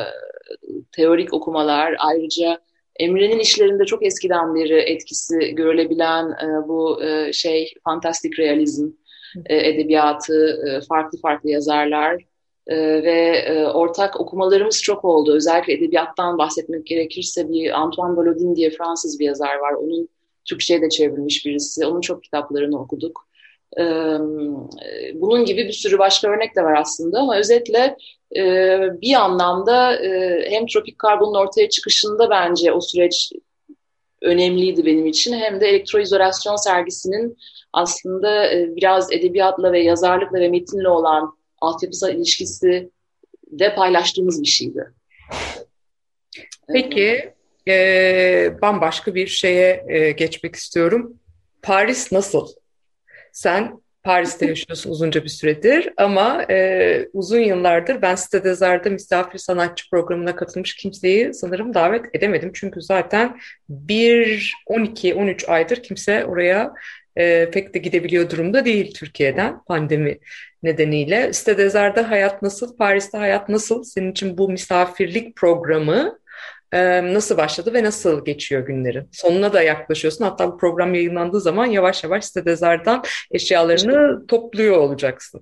teorik 0.92 1.34
okumalar. 1.34 1.96
Ayrıca 2.00 2.60
Emre'nin 3.00 3.40
işlerinde 3.40 3.86
çok 3.86 4.06
eskiden 4.06 4.56
beri 4.56 4.80
etkisi 4.80 5.38
görülebilen 5.38 6.30
e, 6.30 6.68
bu 6.68 7.04
e, 7.04 7.34
şey 7.34 7.74
fantastik 7.84 8.40
realizm 8.40 8.88
e, 9.46 9.70
edebiyatı, 9.70 10.62
e, 10.68 10.82
farklı 10.82 11.20
farklı 11.22 11.50
yazarlar 11.50 12.24
e, 12.68 12.78
ve 13.04 13.38
e, 13.48 13.66
ortak 13.66 14.20
okumalarımız 14.20 14.84
çok 14.84 15.06
oldu. 15.06 15.34
Özellikle 15.36 15.74
edebiyattan 15.74 16.38
bahsetmek 16.38 16.86
gerekirse 16.86 17.50
bir 17.50 17.82
Antoine 17.82 18.16
Volodin 18.16 18.56
diye 18.56 18.70
Fransız 18.70 19.20
bir 19.20 19.26
yazar 19.26 19.56
var. 19.56 19.74
Onun 19.74 20.10
Türkçe'ye 20.46 20.82
de 20.82 20.90
çevrilmiş 20.90 21.46
birisi. 21.46 21.86
Onun 21.86 22.02
çok 22.02 22.24
kitaplarını 22.24 22.80
okuduk. 22.80 23.27
Bunun 25.14 25.46
gibi 25.46 25.68
bir 25.68 25.72
sürü 25.72 26.00
başka 26.00 26.28
örnek 26.28 26.56
de 26.56 26.64
var 26.64 26.76
aslında 26.80 27.20
ama 27.20 27.38
özetle 27.38 27.98
bir 29.02 29.14
anlamda 29.14 30.00
hem 30.50 30.66
tropik 30.66 31.00
karbonun 31.00 31.36
ortaya 31.36 31.70
çıkışında 31.70 32.30
bence 32.30 32.72
o 32.72 32.82
süreç 32.82 33.32
önemliydi 34.22 34.86
benim 34.86 35.06
için 35.06 35.34
hem 35.34 35.62
de 35.62 35.68
elektroizolasyon 35.68 36.56
sergisinin 36.56 37.38
aslında 37.74 38.52
biraz 38.76 39.12
edebiyatla 39.12 39.72
ve 39.72 39.84
yazarlıkla 39.84 40.40
ve 40.40 40.50
metinle 40.50 40.90
olan 40.90 41.38
altyapısal 41.62 42.16
ilişkisi 42.16 42.90
de 43.52 43.76
paylaştığımız 43.76 44.42
bir 44.42 44.48
şeydi. 44.48 44.94
Peki 46.74 47.34
e, 47.68 48.62
bambaşka 48.62 49.16
bir 49.16 49.28
şeye 49.28 49.86
geçmek 50.18 50.56
istiyorum. 50.56 51.20
Paris 51.62 52.12
nasıl? 52.12 52.48
Sen 53.38 53.82
Paris'te 54.04 54.46
yaşıyorsun 54.46 54.92
uzunca 54.92 55.24
bir 55.24 55.30
süredir 55.30 55.90
ama 55.98 56.46
e, 56.50 57.08
uzun 57.14 57.40
yıllardır 57.40 58.02
ben 58.02 58.16
Sitede 58.16 58.54
Zar'da 58.54 58.90
misafir 58.90 59.40
sanatçı 59.40 59.90
programına 59.90 60.36
katılmış 60.36 60.76
kimseyi 60.76 61.34
sanırım 61.34 61.74
davet 61.74 62.06
edemedim. 62.14 62.52
Çünkü 62.54 62.82
zaten 62.82 63.40
bir 63.70 64.54
12-13 64.70 65.48
aydır 65.48 65.84
kimse 65.84 66.26
oraya 66.26 66.74
e, 67.16 67.50
pek 67.52 67.74
de 67.74 67.80
gidebiliyor 67.80 68.30
durumda 68.30 68.66
değil 68.66 68.94
Türkiye'den 68.94 69.64
pandemi 69.64 70.20
nedeniyle. 70.64 71.34
Sitede 71.34 71.70
Zar'da 71.70 72.10
hayat 72.10 72.42
nasıl, 72.42 72.78
Paris'te 72.78 73.18
hayat 73.18 73.50
nasıl? 73.50 73.84
Senin 73.84 74.12
için 74.12 74.38
bu 74.38 74.50
misafirlik 74.50 75.36
programı 75.36 76.20
nasıl 77.14 77.38
başladı 77.38 77.74
ve 77.74 77.84
nasıl 77.84 78.26
geçiyor 78.26 78.66
günlerin? 78.66 79.10
Sonuna 79.12 79.54
da 79.54 79.62
yaklaşıyorsun. 79.62 80.26
Hatta 80.26 80.52
bu 80.52 80.58
program 80.58 80.94
yayınlandığı 80.94 81.42
zaman 81.42 81.66
yavaş 81.66 82.04
yavaş 82.04 82.26
Stedezar'dan 82.26 83.04
eşyalarını 83.32 84.28
topluyor 84.28 84.78
olacaksın. 84.78 85.42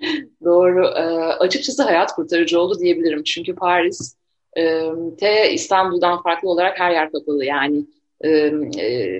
Doğru. 0.44 0.86
E, 0.86 1.02
açıkçası 1.32 1.82
hayat 1.82 2.12
kurtarıcı 2.12 2.60
oldu 2.60 2.78
diyebilirim. 2.78 3.22
Çünkü 3.22 3.54
Paris 3.54 4.16
e, 4.58 4.82
te 5.20 5.52
İstanbul'dan 5.52 6.22
farklı 6.22 6.48
olarak 6.48 6.80
her 6.80 6.90
yer 6.90 7.12
kapalı. 7.12 7.44
Yani 7.44 7.84
e, 8.24 8.50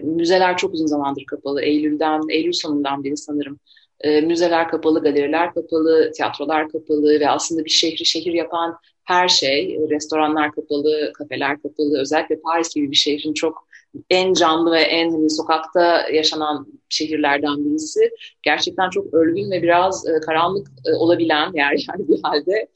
müzeler 0.02 0.56
çok 0.56 0.74
uzun 0.74 0.86
zamandır 0.86 1.24
kapalı. 1.26 1.62
Eylül'den, 1.62 2.20
Eylül 2.30 2.52
sonundan 2.52 3.04
beri 3.04 3.16
sanırım. 3.16 3.60
E, 4.00 4.20
müzeler 4.20 4.68
kapalı, 4.68 5.02
galeriler 5.02 5.54
kapalı, 5.54 6.12
tiyatrolar 6.12 6.68
kapalı 6.68 7.20
ve 7.20 7.30
aslında 7.30 7.64
bir 7.64 7.70
şehri 7.70 8.04
şehir 8.04 8.32
yapan 8.32 8.78
her 9.10 9.28
şey, 9.28 9.78
restoranlar 9.90 10.52
kapalı, 10.52 11.12
kafeler 11.18 11.62
kapalı, 11.62 12.00
özellikle 12.00 12.40
Paris 12.40 12.74
gibi 12.74 12.90
bir 12.90 12.96
şehrin 12.96 13.34
çok 13.34 13.66
en 14.10 14.32
canlı 14.32 14.72
ve 14.72 14.80
en 14.80 15.10
hani, 15.10 15.30
sokakta 15.30 16.08
yaşanan 16.12 16.66
şehirlerden 16.88 17.64
birisi. 17.64 18.10
Gerçekten 18.42 18.90
çok 18.90 19.14
ölgün 19.14 19.50
ve 19.50 19.62
biraz 19.62 20.08
e, 20.08 20.20
karanlık 20.26 20.68
e, 20.86 20.92
olabilen 20.94 21.52
yer 21.54 21.72
yani 21.88 22.08
bir 22.08 22.20
halde. 22.22 22.68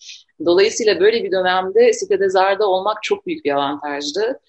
Dolayısıyla 0.44 1.00
böyle 1.00 1.24
bir 1.24 1.32
dönemde 1.32 1.92
Sitede 1.92 2.28
Zar'da 2.30 2.68
olmak 2.68 3.02
çok 3.02 3.26
büyük 3.26 3.44
bir 3.44 3.50
avantajdı. 3.50 4.40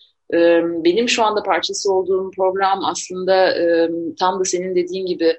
Benim 0.84 1.10
şu 1.10 1.24
anda 1.24 1.44
parçası 1.44 1.94
olduğum 1.94 2.32
program 2.32 2.86
aslında 2.86 3.54
tam 4.20 4.40
da 4.40 4.44
senin 4.44 4.76
dediğin 4.76 5.06
gibi 5.06 5.38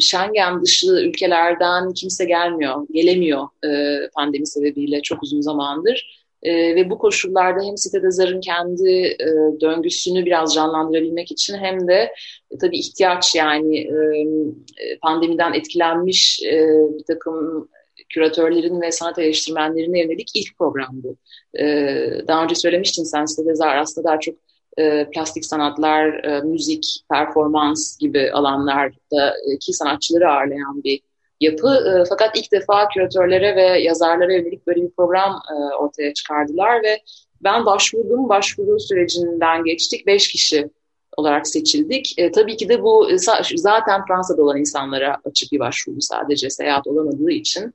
Schengen 0.00 0.62
dışı 0.62 0.86
ülkelerden 0.86 1.92
kimse 1.92 2.24
gelmiyor, 2.24 2.86
gelemiyor 2.92 3.48
pandemi 4.14 4.46
sebebiyle 4.46 5.02
çok 5.02 5.22
uzun 5.22 5.40
zamandır. 5.40 6.26
ve 6.44 6.90
bu 6.90 6.98
koşullarda 6.98 7.62
hem 7.64 7.76
sitede 7.76 8.10
zarın 8.10 8.40
kendi 8.40 9.16
döngüsünü 9.60 10.24
biraz 10.24 10.54
canlandırabilmek 10.54 11.32
için 11.32 11.54
hem 11.58 11.88
de 11.88 12.12
tabii 12.60 12.78
ihtiyaç 12.78 13.34
yani 13.34 13.90
pandemiden 15.02 15.52
etkilenmiş 15.52 16.40
bir 16.98 17.04
takım 17.04 17.68
küratörlerin 18.16 18.80
ve 18.80 18.92
sanat 18.92 19.18
eleştirmenlerine 19.18 20.00
yönelik 20.00 20.30
ilk 20.34 20.58
program 20.58 20.90
bu. 20.92 21.16
Ee, 21.58 22.10
daha 22.28 22.44
önce 22.44 22.54
söylemiştin 22.54 23.04
sen 23.04 23.24
sitede 23.24 23.54
zar 23.54 23.76
aslında 23.76 24.08
daha 24.08 24.20
çok 24.20 24.34
e, 24.78 25.10
plastik 25.10 25.44
sanatlar, 25.44 26.24
e, 26.24 26.40
müzik, 26.40 27.00
performans 27.10 27.98
gibi 27.98 28.30
alanlardaki 28.32 29.72
sanatçıları 29.72 30.30
ağırlayan 30.30 30.84
bir 30.84 31.00
yapı. 31.40 31.68
E, 31.68 32.04
fakat 32.08 32.36
ilk 32.36 32.52
defa 32.52 32.88
küratörlere 32.88 33.56
ve 33.56 33.80
yazarlara 33.80 34.32
yönelik 34.32 34.66
böyle 34.66 34.82
bir 34.82 34.90
program 34.90 35.42
e, 35.50 35.74
ortaya 35.74 36.14
çıkardılar 36.14 36.82
ve 36.82 37.00
ben 37.40 37.66
başvurdum. 37.66 38.28
Başvuru 38.28 38.80
sürecinden 38.80 39.64
geçtik. 39.64 40.06
Beş 40.06 40.28
kişi 40.28 40.70
olarak 41.16 41.48
seçildik. 41.48 42.18
E, 42.18 42.30
tabii 42.30 42.56
ki 42.56 42.68
de 42.68 42.82
bu 42.82 43.08
zaten 43.56 44.04
Fransa'da 44.08 44.42
olan 44.42 44.56
insanlara 44.56 45.16
açık 45.24 45.52
bir 45.52 45.58
başvuru 45.58 46.00
sadece 46.00 46.50
seyahat 46.50 46.86
olamadığı 46.86 47.30
için 47.30 47.74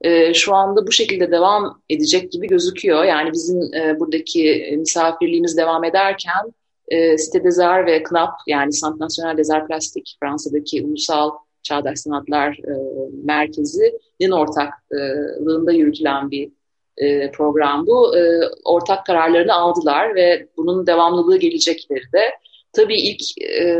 e, 0.00 0.34
şu 0.34 0.54
anda 0.54 0.86
bu 0.86 0.92
şekilde 0.92 1.30
devam 1.30 1.82
edecek 1.90 2.32
gibi 2.32 2.46
gözüküyor. 2.46 3.04
Yani 3.04 3.32
bizim 3.32 3.74
e, 3.74 4.00
buradaki 4.00 4.74
misafirliğimiz 4.78 5.56
devam 5.56 5.84
ederken 5.84 6.52
e, 6.88 7.16
des 7.44 7.58
Arts 7.58 7.86
ve 7.86 8.02
KNAP 8.02 8.34
yani 8.46 8.72
Centre 8.72 9.04
National 9.04 9.38
des 9.38 9.50
Arts 9.50 9.68
Plastik 9.68 10.16
Fransa'daki 10.20 10.82
ulusal 10.82 11.30
çağdaş 11.62 11.98
sanatlar 11.98 12.52
e, 12.52 12.72
merkezinin 13.24 14.30
ortaklığında 14.30 15.72
yürütülen 15.72 16.30
bir 16.30 16.50
e, 16.96 17.30
program 17.30 17.86
bu. 17.86 18.14
Ortak 18.64 19.06
kararlarını 19.06 19.54
aldılar 19.54 20.14
ve 20.14 20.46
bunun 20.56 20.86
devamlılığı 20.86 21.36
gelecek 21.36 21.86
ileride. 21.90 22.30
Tabii 22.76 23.00
ilk 23.00 23.20
e, 23.42 23.78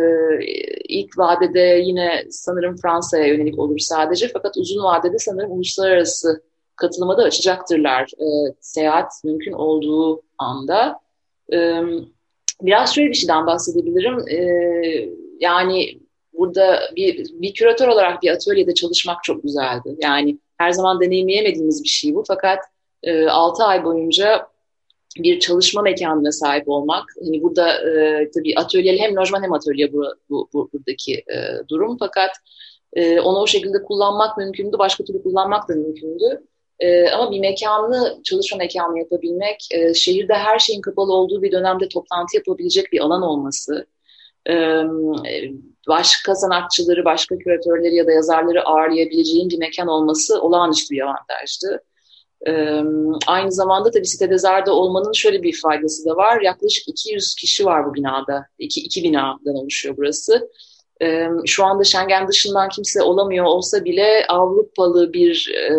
ilk 0.88 1.18
vadede 1.18 1.82
yine 1.84 2.24
sanırım 2.30 2.76
Fransa'ya 2.76 3.26
yönelik 3.26 3.58
olur 3.58 3.78
sadece 3.78 4.28
fakat 4.28 4.56
uzun 4.56 4.84
vadede 4.84 5.18
sanırım 5.18 5.52
uluslararası 5.52 6.42
katılıma 6.76 7.18
da 7.18 7.22
açacaktırlar 7.22 8.02
e, 8.02 8.26
seyahat 8.60 9.12
mümkün 9.24 9.52
olduğu 9.52 10.22
anda. 10.38 11.00
E, 11.52 11.80
biraz 12.62 12.94
şöyle 12.94 13.08
bir 13.08 13.14
şeyden 13.14 13.46
bahsedebilirim. 13.46 14.28
E, 14.28 14.38
yani 15.40 16.00
burada 16.32 16.80
bir, 16.96 17.26
bir 17.32 17.54
küratör 17.54 17.88
olarak 17.88 18.22
bir 18.22 18.30
atölyede 18.30 18.74
çalışmak 18.74 19.24
çok 19.24 19.42
güzeldi. 19.42 19.96
Yani 20.02 20.38
her 20.58 20.70
zaman 20.70 21.00
deneyimleyemediğimiz 21.00 21.82
bir 21.82 21.88
şey 21.88 22.14
bu 22.14 22.24
fakat 22.28 22.58
e, 23.02 23.26
6 23.28 23.64
ay 23.64 23.84
boyunca 23.84 24.46
bir 25.22 25.40
çalışma 25.40 25.82
mekanına 25.82 26.32
sahip 26.32 26.68
olmak. 26.68 27.04
Hani 27.24 27.42
burada 27.42 27.72
e, 27.72 28.30
tabii 28.30 28.54
atölyeli 28.56 29.00
hem 29.00 29.16
lojman 29.16 29.42
hem 29.42 29.52
atölye 29.52 29.92
bu, 29.92 30.04
bu, 30.30 30.48
bu 30.52 30.70
buradaki 30.72 31.14
e, 31.14 31.68
durum. 31.68 31.96
Fakat 31.98 32.30
e, 32.92 33.20
onu 33.20 33.38
o 33.38 33.46
şekilde 33.46 33.82
kullanmak 33.82 34.38
mümkündü, 34.38 34.78
başka 34.78 35.04
türlü 35.04 35.22
kullanmak 35.22 35.68
da 35.68 35.74
mümkündü. 35.74 36.42
E, 36.80 37.10
ama 37.10 37.30
bir 37.30 37.40
mekanlı, 37.40 38.18
çalışma 38.24 38.58
mekanı 38.58 38.98
yapabilmek, 38.98 39.68
e, 39.70 39.94
şehirde 39.94 40.34
her 40.34 40.58
şeyin 40.58 40.80
kapalı 40.80 41.12
olduğu 41.12 41.42
bir 41.42 41.52
dönemde 41.52 41.88
toplantı 41.88 42.36
yapabilecek 42.36 42.92
bir 42.92 43.00
alan 43.00 43.22
olması, 43.22 43.86
e, 44.50 44.82
başka 45.88 46.34
sanatçıları, 46.34 47.04
başka 47.04 47.38
küratörleri 47.38 47.94
ya 47.94 48.06
da 48.06 48.12
yazarları 48.12 48.64
ağırlayabileceğin 48.64 49.50
bir 49.50 49.58
mekan 49.58 49.88
olması 49.88 50.42
olağanüstü 50.42 50.94
bir 50.94 51.00
avantajdı. 51.00 51.82
Ee, 52.46 52.82
aynı 53.26 53.52
zamanda 53.52 53.90
tabii 53.90 54.06
sitede 54.06 54.38
zarda 54.38 54.74
olmanın 54.74 55.12
şöyle 55.12 55.42
bir 55.42 55.60
faydası 55.62 56.04
da 56.04 56.16
var. 56.16 56.40
Yaklaşık 56.40 56.88
200 56.88 57.34
kişi 57.34 57.64
var 57.64 57.86
bu 57.86 57.94
binada. 57.94 58.46
İki, 58.58 58.80
iki 58.80 59.02
binadan 59.02 59.54
oluşuyor 59.54 59.96
burası. 59.96 60.50
Ee, 61.02 61.28
şu 61.46 61.64
anda 61.64 61.84
Schengen 61.84 62.28
dışından 62.28 62.68
kimse 62.68 63.02
olamıyor 63.02 63.44
olsa 63.44 63.84
bile 63.84 64.26
Avrupalı 64.28 65.12
bir 65.12 65.54
e, 65.54 65.72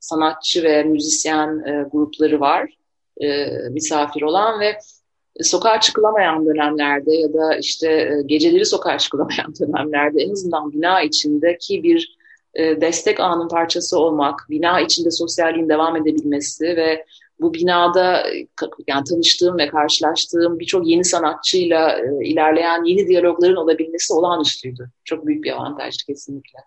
sanatçı 0.00 0.62
ve 0.62 0.82
müzisyen 0.82 1.48
e, 1.66 1.88
grupları 1.92 2.40
var 2.40 2.78
e, 3.20 3.46
misafir 3.70 4.22
olan 4.22 4.60
ve 4.60 4.78
sokağa 5.42 5.80
çıkılamayan 5.80 6.46
dönemlerde 6.46 7.14
ya 7.14 7.32
da 7.32 7.56
işte 7.56 8.20
geceleri 8.26 8.64
sokağa 8.64 8.98
çıkılamayan 8.98 9.54
dönemlerde 9.60 10.22
en 10.22 10.30
azından 10.30 10.72
bina 10.72 11.02
içindeki 11.02 11.82
bir 11.82 12.17
e, 12.58 12.80
destek 12.80 13.20
ağının 13.20 13.48
parçası 13.48 13.98
olmak, 13.98 14.46
bina 14.50 14.80
içinde 14.80 15.10
sosyalliğin 15.10 15.68
devam 15.68 15.96
edebilmesi 15.96 16.64
ve 16.64 17.04
bu 17.40 17.54
binada 17.54 18.26
yani 18.86 19.04
tanıştığım 19.04 19.58
ve 19.58 19.68
karşılaştığım 19.68 20.58
birçok 20.58 20.86
yeni 20.86 21.04
sanatçıyla 21.04 21.98
e, 21.98 22.24
ilerleyen 22.24 22.84
yeni 22.84 23.08
diyalogların 23.08 23.56
olabilmesi 23.56 24.12
olağanüstüydü. 24.12 24.90
Çok 25.04 25.26
büyük 25.26 25.44
bir 25.44 25.52
avantaj 25.52 25.96
kesinlikle. 26.06 26.58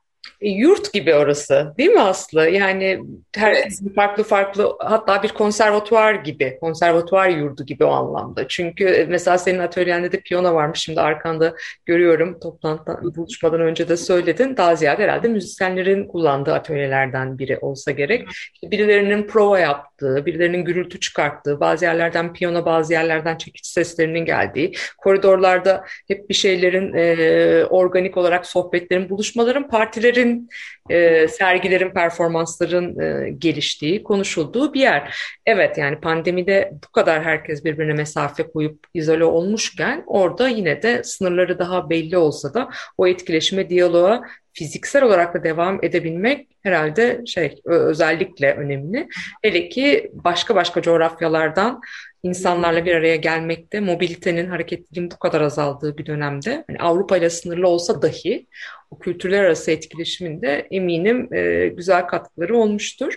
E, 0.41 0.49
yurt 0.49 0.93
gibi 0.93 1.15
orası 1.15 1.73
değil 1.77 1.89
mi 1.89 2.01
Aslı? 2.01 2.49
Yani 2.49 2.99
herkesin 3.35 3.85
evet. 3.85 3.95
farklı 3.95 4.23
farklı 4.23 4.75
hatta 4.79 5.23
bir 5.23 5.29
konservatuvar 5.29 6.13
gibi, 6.13 6.57
konservatuvar 6.59 7.29
yurdu 7.29 7.65
gibi 7.65 7.83
o 7.83 7.91
anlamda. 7.91 8.47
Çünkü 8.47 8.85
e, 8.85 9.05
mesela 9.05 9.37
senin 9.37 9.59
atölyende 9.59 10.11
de 10.11 10.19
piyano 10.19 10.53
varmış 10.53 10.79
şimdi 10.79 11.01
arkanda 11.01 11.55
görüyorum 11.85 12.39
toplantıdan 12.39 13.15
buluşmadan 13.15 13.61
önce 13.61 13.89
de 13.89 13.97
söyledin. 13.97 14.57
Daha 14.57 14.75
ziyade 14.75 15.03
herhalde 15.03 15.27
müzisyenlerin 15.27 16.07
kullandığı 16.07 16.53
atölyelerden 16.53 17.39
biri 17.39 17.57
olsa 17.57 17.91
gerek. 17.91 18.27
İşte 18.53 18.71
birilerinin 18.71 19.27
prova 19.27 19.59
yaptığı, 19.59 20.25
birilerinin 20.25 20.65
gürültü 20.65 20.99
çıkarttığı, 20.99 21.59
bazı 21.59 21.85
yerlerden 21.85 22.33
piyano, 22.33 22.65
bazı 22.65 22.93
yerlerden 22.93 23.37
çekiç 23.37 23.65
seslerinin 23.65 24.25
geldiği, 24.25 24.73
koridorlarda 24.97 25.85
hep 26.07 26.29
bir 26.29 26.33
şeylerin 26.33 26.93
e, 26.93 27.65
organik 27.65 28.17
olarak 28.17 28.45
sohbetlerin, 28.45 29.09
buluşmaların, 29.09 29.67
partilerin 29.67 30.20
projenin, 30.21 30.49
e, 30.89 31.27
sergilerin, 31.27 31.89
performansların 31.89 32.99
e, 32.99 33.29
geliştiği, 33.29 34.03
konuşulduğu 34.03 34.73
bir 34.73 34.79
yer. 34.79 35.15
Evet 35.45 35.77
yani 35.77 35.99
pandemide 35.99 36.71
bu 36.87 36.91
kadar 36.91 37.23
herkes 37.23 37.65
birbirine 37.65 37.93
mesafe 37.93 38.43
koyup 38.43 38.87
izole 38.93 39.25
olmuşken 39.25 40.03
orada 40.07 40.47
yine 40.47 40.81
de 40.81 41.03
sınırları 41.03 41.59
daha 41.59 41.89
belli 41.89 42.17
olsa 42.17 42.53
da 42.53 42.69
o 42.97 43.07
etkileşime, 43.07 43.69
diyaloğa 43.69 44.23
fiziksel 44.53 45.03
olarak 45.03 45.33
da 45.33 45.43
devam 45.43 45.79
edebilmek 45.83 46.47
herhalde 46.63 47.21
şey 47.25 47.61
özellikle 47.65 48.53
önemli. 48.53 49.07
Hele 49.43 49.69
ki 49.69 50.11
başka 50.13 50.55
başka 50.55 50.81
coğrafyalardan 50.81 51.81
insanlarla 52.23 52.85
bir 52.85 52.95
araya 52.95 53.15
gelmekte, 53.15 53.79
mobilitenin, 53.79 54.47
hareketliliğin 54.47 55.11
bu 55.11 55.19
kadar 55.19 55.41
azaldığı 55.41 55.97
bir 55.97 56.05
dönemde 56.05 56.65
yani 56.69 56.79
Avrupa 56.79 57.17
ile 57.17 57.29
sınırlı 57.29 57.67
olsa 57.67 58.01
dahi 58.01 58.47
o 58.91 58.99
kültürler 58.99 59.43
arası 59.43 59.71
etkileşimin 59.71 60.41
de 60.41 60.67
eminim 60.71 61.33
e, 61.33 61.67
güzel 61.67 62.07
katkıları 62.07 62.57
olmuştur. 62.57 63.13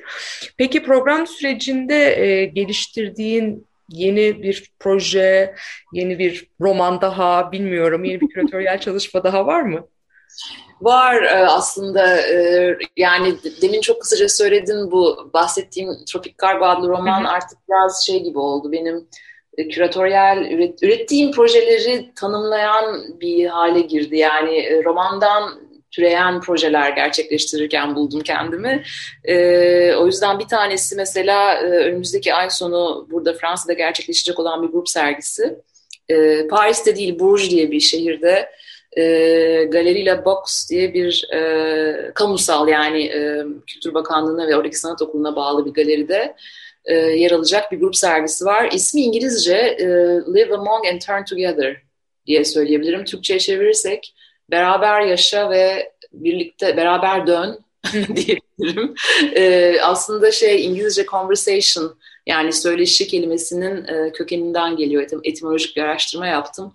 Peki 0.58 0.82
program 0.82 1.26
sürecinde 1.26 2.26
e, 2.26 2.44
geliştirdiğin 2.44 3.66
yeni 3.90 4.42
bir 4.42 4.72
proje, 4.78 5.54
yeni 5.92 6.18
bir 6.18 6.46
roman 6.60 7.00
daha 7.00 7.52
bilmiyorum, 7.52 8.04
yeni 8.04 8.20
bir 8.20 8.28
küratöryel 8.28 8.80
çalışma 8.80 9.24
daha 9.24 9.46
var 9.46 9.62
mı? 9.62 9.88
Var 10.80 11.22
e, 11.22 11.46
aslında 11.46 12.20
e, 12.20 12.76
yani 12.96 13.36
demin 13.62 13.80
çok 13.80 14.00
kısaca 14.00 14.28
söyledin 14.28 14.90
bu 14.90 15.30
bahsettiğim 15.32 16.04
Tropik 16.06 16.38
Kargo 16.38 16.64
adlı 16.64 16.88
roman 16.88 17.24
artık 17.24 17.58
biraz 17.68 18.06
şey 18.06 18.22
gibi 18.22 18.38
oldu 18.38 18.72
benim 18.72 19.08
e, 19.58 19.68
küratöryel 19.68 20.50
üret, 20.50 20.82
ürettiğim 20.82 21.32
projeleri 21.32 22.12
tanımlayan 22.16 23.04
bir 23.20 23.46
hale 23.46 23.80
girdi. 23.80 24.16
Yani 24.16 24.84
romandan 24.84 25.64
türeyen 25.90 26.40
projeler 26.40 26.90
gerçekleştirirken 26.90 27.94
buldum 27.94 28.20
kendimi. 28.20 28.82
E, 29.24 29.34
o 29.94 30.06
yüzden 30.06 30.38
bir 30.38 30.48
tanesi 30.48 30.96
mesela 30.96 31.54
e, 31.54 31.64
önümüzdeki 31.64 32.34
ay 32.34 32.50
sonu 32.50 33.06
burada 33.10 33.34
Fransa'da 33.34 33.72
gerçekleşecek 33.72 34.38
olan 34.38 34.62
bir 34.62 34.68
grup 34.68 34.88
sergisi. 34.88 35.58
E, 36.08 36.46
Paris'te 36.46 36.96
değil 36.96 37.18
Bourges 37.18 37.50
diye 37.50 37.70
bir 37.70 37.80
şehirde 37.80 38.48
e, 38.96 39.02
Galeri 39.64 40.06
La 40.06 40.24
Box 40.24 40.70
diye 40.70 40.94
bir 40.94 41.32
e, 41.32 42.12
kamusal 42.14 42.68
yani 42.68 43.04
e, 43.04 43.44
Kültür 43.66 43.94
Bakanlığı'na 43.94 44.48
ve 44.48 44.56
oradaki 44.56 44.78
sanat 44.78 45.02
okuluna 45.02 45.36
bağlı 45.36 45.66
bir 45.66 45.70
galeride 45.70 46.36
e, 46.84 46.94
yer 46.94 47.30
alacak 47.30 47.72
bir 47.72 47.80
grup 47.80 47.96
sergisi 47.96 48.44
var. 48.44 48.70
İsmi 48.72 49.00
İngilizce 49.00 49.56
e, 49.56 49.86
Live 50.34 50.54
Among 50.54 50.86
and 50.86 51.00
Turn 51.00 51.24
Together 51.24 51.82
diye 52.26 52.44
söyleyebilirim. 52.44 53.04
Türkçe'ye 53.04 53.38
çevirirsek 53.38 54.14
beraber 54.50 55.00
yaşa 55.00 55.50
ve 55.50 55.92
birlikte 56.12 56.76
beraber 56.76 57.26
dön 57.26 57.58
diyebilirim. 57.92 58.94
E, 59.36 59.74
aslında 59.82 60.30
şey 60.30 60.64
İngilizce 60.64 61.04
conversation 61.04 61.98
yani 62.26 62.52
söyleşi 62.52 63.06
kelimesinin 63.06 63.84
e, 63.84 64.12
kökeninden 64.12 64.76
geliyor. 64.76 65.02
Etim, 65.02 65.20
etimolojik 65.24 65.76
bir 65.76 65.82
araştırma 65.82 66.26
yaptım. 66.26 66.74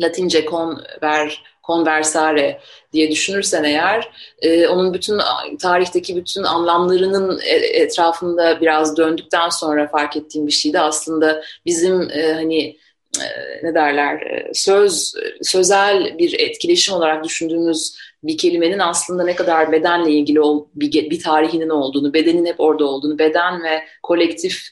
Latince 0.00 0.44
conver, 0.44 1.42
conversare 1.66 2.60
diye 2.92 3.10
düşünürsen 3.10 3.64
eğer 3.64 4.10
e, 4.42 4.68
onun 4.68 4.94
bütün 4.94 5.20
tarihteki 5.60 6.16
bütün 6.16 6.42
anlamlarının 6.42 7.40
e, 7.44 7.54
etrafında 7.54 8.60
biraz 8.60 8.96
döndükten 8.96 9.48
sonra 9.48 9.88
fark 9.88 10.16
ettiğim 10.16 10.46
bir 10.46 10.52
şeydi 10.52 10.80
aslında 10.80 11.42
bizim 11.66 12.10
e, 12.10 12.32
hani 12.32 12.76
e, 13.20 13.26
ne 13.62 13.74
derler 13.74 14.20
e, 14.20 14.50
söz 14.54 15.14
sözel 15.42 16.18
bir 16.18 16.40
etkileşim 16.40 16.94
olarak 16.94 17.24
düşündüğümüz 17.24 17.96
bir 18.22 18.38
kelimenin 18.38 18.78
aslında 18.78 19.24
ne 19.24 19.36
kadar 19.36 19.72
bedenle 19.72 20.10
ilgili 20.12 20.40
bir, 20.74 21.10
bir 21.10 21.22
tarihinin 21.22 21.68
olduğunu, 21.68 22.14
bedenin 22.14 22.46
hep 22.46 22.60
orada 22.60 22.84
olduğunu, 22.84 23.18
beden 23.18 23.62
ve 23.62 23.82
kolektif 24.02 24.62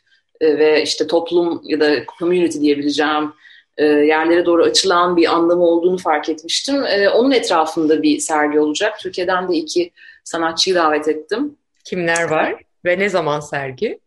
ve 0.42 0.82
işte 0.82 1.06
toplum 1.06 1.62
ya 1.64 1.80
da 1.80 1.90
community 2.18 2.60
diyebileceğim 2.60 3.32
e, 3.76 3.84
yerlere 3.84 4.46
doğru 4.46 4.64
açılan 4.64 5.16
bir 5.16 5.34
anlamı 5.34 5.64
olduğunu 5.64 5.98
fark 5.98 6.28
etmiştim. 6.28 6.84
E, 6.84 7.08
onun 7.08 7.30
etrafında 7.30 8.02
bir 8.02 8.18
sergi 8.18 8.60
olacak. 8.60 8.98
Türkiye'den 9.00 9.48
de 9.48 9.56
iki 9.56 9.90
sanatçıyı 10.24 10.76
davet 10.76 11.08
ettim. 11.08 11.56
Kimler 11.84 12.30
var 12.30 12.62
ve 12.84 12.98
ne 12.98 13.08
zaman 13.08 13.40
sergi? 13.40 13.98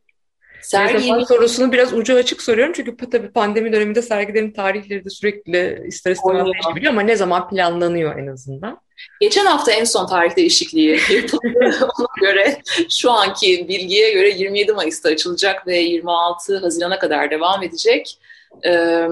Sergi 0.62 0.99
zaman 0.99 1.23
sorusunu 1.23 1.71
biraz 1.71 1.93
ucu 1.93 2.15
açık 2.15 2.41
soruyorum 2.41 2.73
çünkü 2.73 3.10
tabii 3.12 3.30
pandemi 3.30 3.73
döneminde 3.73 4.01
sergilerin 4.01 4.51
tarihleri 4.51 5.06
de 5.06 5.10
sürekli 5.10 5.84
ister 5.88 6.12
istemez 6.12 6.45
değişebiliyor 6.45 6.91
ama 6.91 7.01
ne 7.01 7.15
zaman 7.15 7.49
planlanıyor 7.49 8.19
en 8.19 8.27
azından? 8.27 8.80
Geçen 9.21 9.45
hafta 9.45 9.71
en 9.71 9.84
son 9.84 10.08
tarih 10.08 10.36
değişikliği 10.36 10.99
yapıldı. 11.10 11.80
Ona 11.99 12.08
göre 12.21 12.62
şu 12.89 13.12
anki 13.12 13.67
bilgiye 13.67 14.13
göre 14.13 14.30
27 14.30 14.73
Mayıs'ta 14.73 15.10
açılacak 15.10 15.67
ve 15.67 15.77
26 15.77 16.58
Haziran'a 16.58 16.99
kadar 16.99 17.32
devam 17.32 17.63
edecek. 17.63 18.17
Ee, 18.65 19.07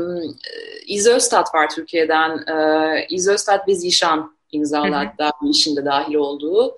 İz 0.88 1.08
Öztat 1.08 1.56
var 1.56 1.70
Türkiye'den. 1.70 2.38
Ee, 2.38 3.06
İz 3.10 3.28
Öztat 3.28 3.68
ve 3.68 3.76
Zişan 3.76 4.36
imzalı 4.52 4.92
hatta 4.92 5.32
bu 5.42 5.52
işin 5.52 5.76
de 5.76 5.86
dahil 5.86 6.16
olduğu 6.16 6.78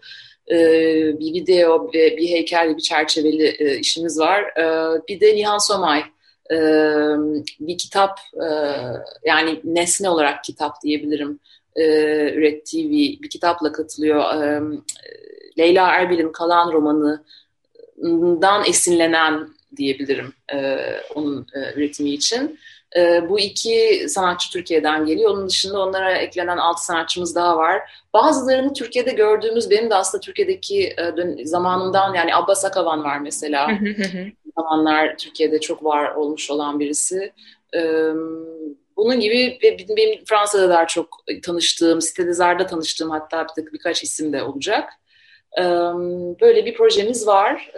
e, 0.51 0.57
bir 1.19 1.33
video 1.33 1.87
ve 1.93 2.17
bir 2.17 2.29
heykel 2.29 2.67
ve 2.69 2.77
bir 2.77 2.81
çerçeveli 2.81 3.55
e, 3.59 3.77
işimiz 3.77 4.19
var. 4.19 4.41
E, 4.41 4.65
bir 5.07 5.19
de 5.19 5.35
Nihan 5.35 5.57
Somay 5.57 6.03
e, 6.51 6.57
bir 7.59 7.77
kitap 7.77 8.19
e, 8.33 8.47
yani 9.25 9.61
nesne 9.63 10.09
olarak 10.09 10.43
kitap 10.43 10.83
diyebilirim 10.83 11.39
e, 11.75 11.83
ürettiği 12.33 12.91
bir, 12.91 13.23
bir 13.23 13.29
kitapla 13.29 13.71
katılıyor. 13.71 14.43
E, 14.43 14.61
Leyla 15.57 15.87
Erbil'in 15.87 16.31
Kalan 16.31 16.71
romanından 16.71 18.63
esinlenen 18.67 19.47
diyebilirim 19.75 20.33
e, 20.53 20.77
onun 21.15 21.47
e, 21.55 21.73
üretimi 21.79 22.09
için. 22.09 22.59
E, 22.97 23.29
bu 23.29 23.39
iki 23.39 24.05
sanatçı 24.09 24.51
Türkiye'den 24.51 25.05
geliyor. 25.05 25.31
Onun 25.31 25.47
dışında 25.49 25.79
onlara 25.79 26.17
eklenen 26.17 26.57
altı 26.57 26.85
sanatçımız 26.85 27.35
daha 27.35 27.57
var. 27.57 27.81
Bazılarını 28.13 28.73
Türkiye'de 28.73 29.11
gördüğümüz, 29.11 29.69
benim 29.69 29.89
de 29.89 29.95
aslında 29.95 30.21
Türkiye'deki 30.21 30.83
e, 30.83 31.45
zamanımdan 31.45 32.13
yani 32.13 32.35
Abbas 32.35 32.65
Akavan 32.65 33.03
var 33.03 33.19
mesela. 33.19 33.67
zamanlar 34.57 35.17
Türkiye'de 35.17 35.59
çok 35.59 35.83
var 35.83 36.15
olmuş 36.15 36.51
olan 36.51 36.79
birisi. 36.79 37.33
E, 37.75 38.11
bunun 38.97 39.19
gibi 39.19 39.59
benim 39.97 40.25
Fransa'da 40.25 40.69
daha 40.69 40.87
çok 40.87 41.07
tanıştığım, 41.43 42.01
Site 42.01 42.27
Dezar'da 42.27 42.65
tanıştığım 42.65 43.09
hatta 43.09 43.47
bir, 43.57 43.73
birkaç 43.73 44.03
isim 44.03 44.33
de 44.33 44.43
olacak. 44.43 44.89
E, 45.59 45.63
böyle 46.41 46.65
bir 46.65 46.73
projemiz 46.73 47.27
var. 47.27 47.71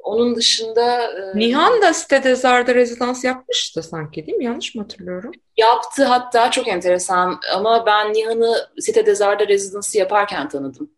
E, 0.00 0.10
onun 0.10 0.36
dışında... 0.36 1.02
E, 1.02 1.38
Nihan 1.38 1.82
da 1.82 1.94
sitede 1.94 2.36
Zar'da 2.36 2.74
rezidans 2.74 3.24
yapmıştı 3.24 3.82
sanki 3.82 4.26
değil 4.26 4.38
mi? 4.38 4.44
Yanlış 4.44 4.74
mı 4.74 4.82
hatırlıyorum? 4.82 5.32
Yaptı 5.56 6.04
hatta 6.04 6.50
çok 6.50 6.68
enteresan 6.68 7.40
ama 7.54 7.86
ben 7.86 8.12
Nihan'ı 8.12 8.56
sitede 8.78 9.14
Zar'da 9.14 9.48
rezidansı 9.48 9.98
yaparken 9.98 10.48
tanıdım. 10.48 10.90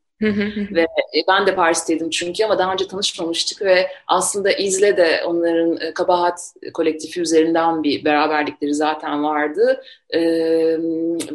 ve 0.74 0.86
ben 1.28 1.46
de 1.46 1.54
Paris'teydim 1.54 2.10
çünkü 2.10 2.44
ama 2.44 2.58
daha 2.58 2.72
önce 2.72 2.88
tanışmamıştık 2.88 3.62
ve 3.62 3.88
aslında 4.06 4.52
İzle 4.52 4.96
de 4.96 5.22
onların 5.26 5.80
e, 5.80 5.94
Kabahat 5.94 6.40
kolektifi 6.74 7.20
üzerinden 7.20 7.82
bir 7.82 8.04
beraberlikleri 8.04 8.74
zaten 8.74 9.24
vardı. 9.24 9.82
Ee, 10.10 10.20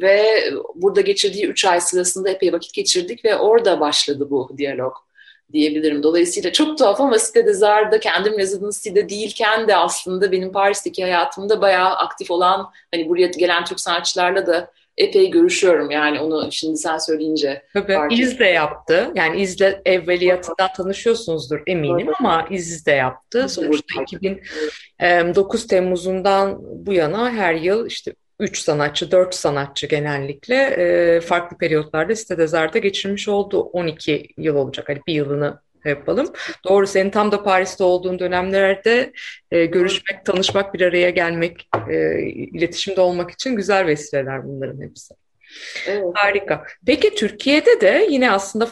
ve 0.01 0.43
burada 0.75 1.01
geçirdiği 1.01 1.47
üç 1.47 1.65
ay 1.65 1.81
sırasında 1.81 2.29
epey 2.29 2.53
vakit 2.53 2.73
geçirdik 2.73 3.25
ve 3.25 3.37
orada 3.37 3.79
başladı 3.79 4.27
bu 4.29 4.51
diyalog. 4.57 4.93
Diyebilirim. 5.53 6.03
Dolayısıyla 6.03 6.51
çok 6.51 6.77
tuhaf 6.77 7.01
ama 7.01 7.15
Cité 7.15 7.45
des 7.45 7.63
Arts'da 7.63 7.99
kendim 7.99 8.37
residency'de 8.39 9.09
değilken 9.09 9.67
de 9.67 9.75
aslında 9.75 10.31
benim 10.31 10.51
Paris'teki 10.51 11.03
hayatımda 11.03 11.61
bayağı 11.61 11.95
aktif 11.95 12.31
olan 12.31 12.69
hani 12.93 13.09
buraya 13.09 13.27
gelen 13.27 13.65
Türk 13.65 13.79
sanatçılarla 13.79 14.47
da 14.47 14.71
epey 14.97 15.31
görüşüyorum. 15.31 15.91
Yani 15.91 16.19
onu 16.19 16.51
şimdi 16.51 16.77
sen 16.77 16.97
söyleyince. 16.97 17.61
Tabii 17.73 17.97
İz 18.09 18.39
de 18.39 18.45
yaptı. 18.45 19.11
Yani 19.15 19.41
İz'le 19.41 19.81
evveliyatından 19.85 20.69
tanışıyorsunuzdur 20.77 21.59
eminim 21.67 22.07
ama 22.19 22.47
İz 22.49 22.85
de 22.85 22.91
yaptı. 22.91 23.49
Sonuçta 23.49 24.01
2009 24.99 25.67
Temmuz'undan 25.67 26.57
bu 26.61 26.93
yana 26.93 27.31
her 27.31 27.53
yıl 27.53 27.87
işte 27.87 28.13
3 28.39 28.59
sanatçı, 28.59 29.11
4 29.11 29.35
sanatçı 29.35 29.87
genellikle 29.87 30.55
e, 30.55 31.21
farklı 31.21 31.57
periyotlarda 31.57 32.15
sitede 32.15 32.79
geçirmiş 32.79 33.27
oldu. 33.27 33.59
12 33.59 34.27
yıl 34.37 34.55
olacak. 34.55 34.89
Hani 34.89 34.99
bir 35.07 35.13
yılını 35.13 35.59
yapalım. 35.85 36.33
Doğru 36.65 36.87
senin 36.87 37.09
tam 37.09 37.31
da 37.31 37.43
Paris'te 37.43 37.83
olduğun 37.83 38.19
dönemlerde 38.19 39.13
e, 39.51 39.65
görüşmek, 39.65 40.25
tanışmak, 40.25 40.73
bir 40.73 40.81
araya 40.81 41.09
gelmek, 41.09 41.69
e, 41.89 42.19
iletişimde 42.29 43.01
olmak 43.01 43.31
için 43.31 43.55
güzel 43.55 43.85
vesileler 43.85 44.43
bunların 44.43 44.81
hepsi. 44.81 45.13
Evet. 45.87 46.03
Harika. 46.13 46.63
Peki 46.85 47.15
Türkiye'de 47.15 47.81
de 47.81 48.07
yine 48.09 48.31
aslında 48.31 48.67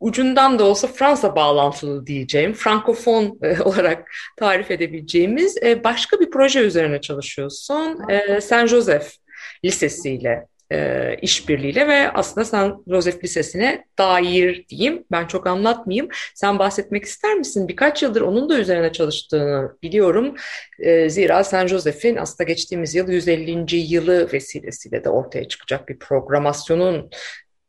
ucundan 0.00 0.58
da 0.58 0.64
olsa 0.64 0.88
Fransa 0.88 1.36
bağlantılı 1.36 2.06
diyeceğim, 2.06 2.52
frankofon 2.52 3.38
e, 3.42 3.62
olarak 3.64 4.10
tarif 4.36 4.70
edebileceğimiz 4.70 5.56
e, 5.62 5.84
başka 5.84 6.20
bir 6.20 6.30
proje 6.30 6.60
üzerine 6.60 7.00
çalışıyorsun. 7.00 8.08
E, 8.08 8.40
Saint 8.40 8.68
Joseph 8.68 9.06
Lisesi 9.64 10.10
ile 10.10 10.46
e, 10.72 11.16
işbirliğiyle 11.22 11.88
ve 11.88 12.10
aslında 12.10 12.44
San 12.44 12.84
Josef 12.88 13.24
Lisesi'ne 13.24 13.84
dair 13.98 14.68
diyeyim. 14.68 15.04
Ben 15.10 15.26
çok 15.26 15.46
anlatmayayım. 15.46 16.08
Sen 16.34 16.58
bahsetmek 16.58 17.04
ister 17.04 17.34
misin? 17.34 17.68
Birkaç 17.68 18.02
yıldır 18.02 18.20
onun 18.20 18.48
da 18.48 18.58
üzerine 18.58 18.92
çalıştığını 18.92 19.76
biliyorum. 19.82 20.34
E, 20.78 21.10
zira 21.10 21.44
San 21.44 21.66
Josef'in 21.66 22.16
aslında 22.16 22.48
geçtiğimiz 22.48 22.94
yıl 22.94 23.08
150. 23.08 23.76
yılı 23.76 24.32
vesilesiyle 24.32 25.04
de 25.04 25.08
ortaya 25.08 25.48
çıkacak 25.48 25.88
bir 25.88 25.98
programasyonun 25.98 27.10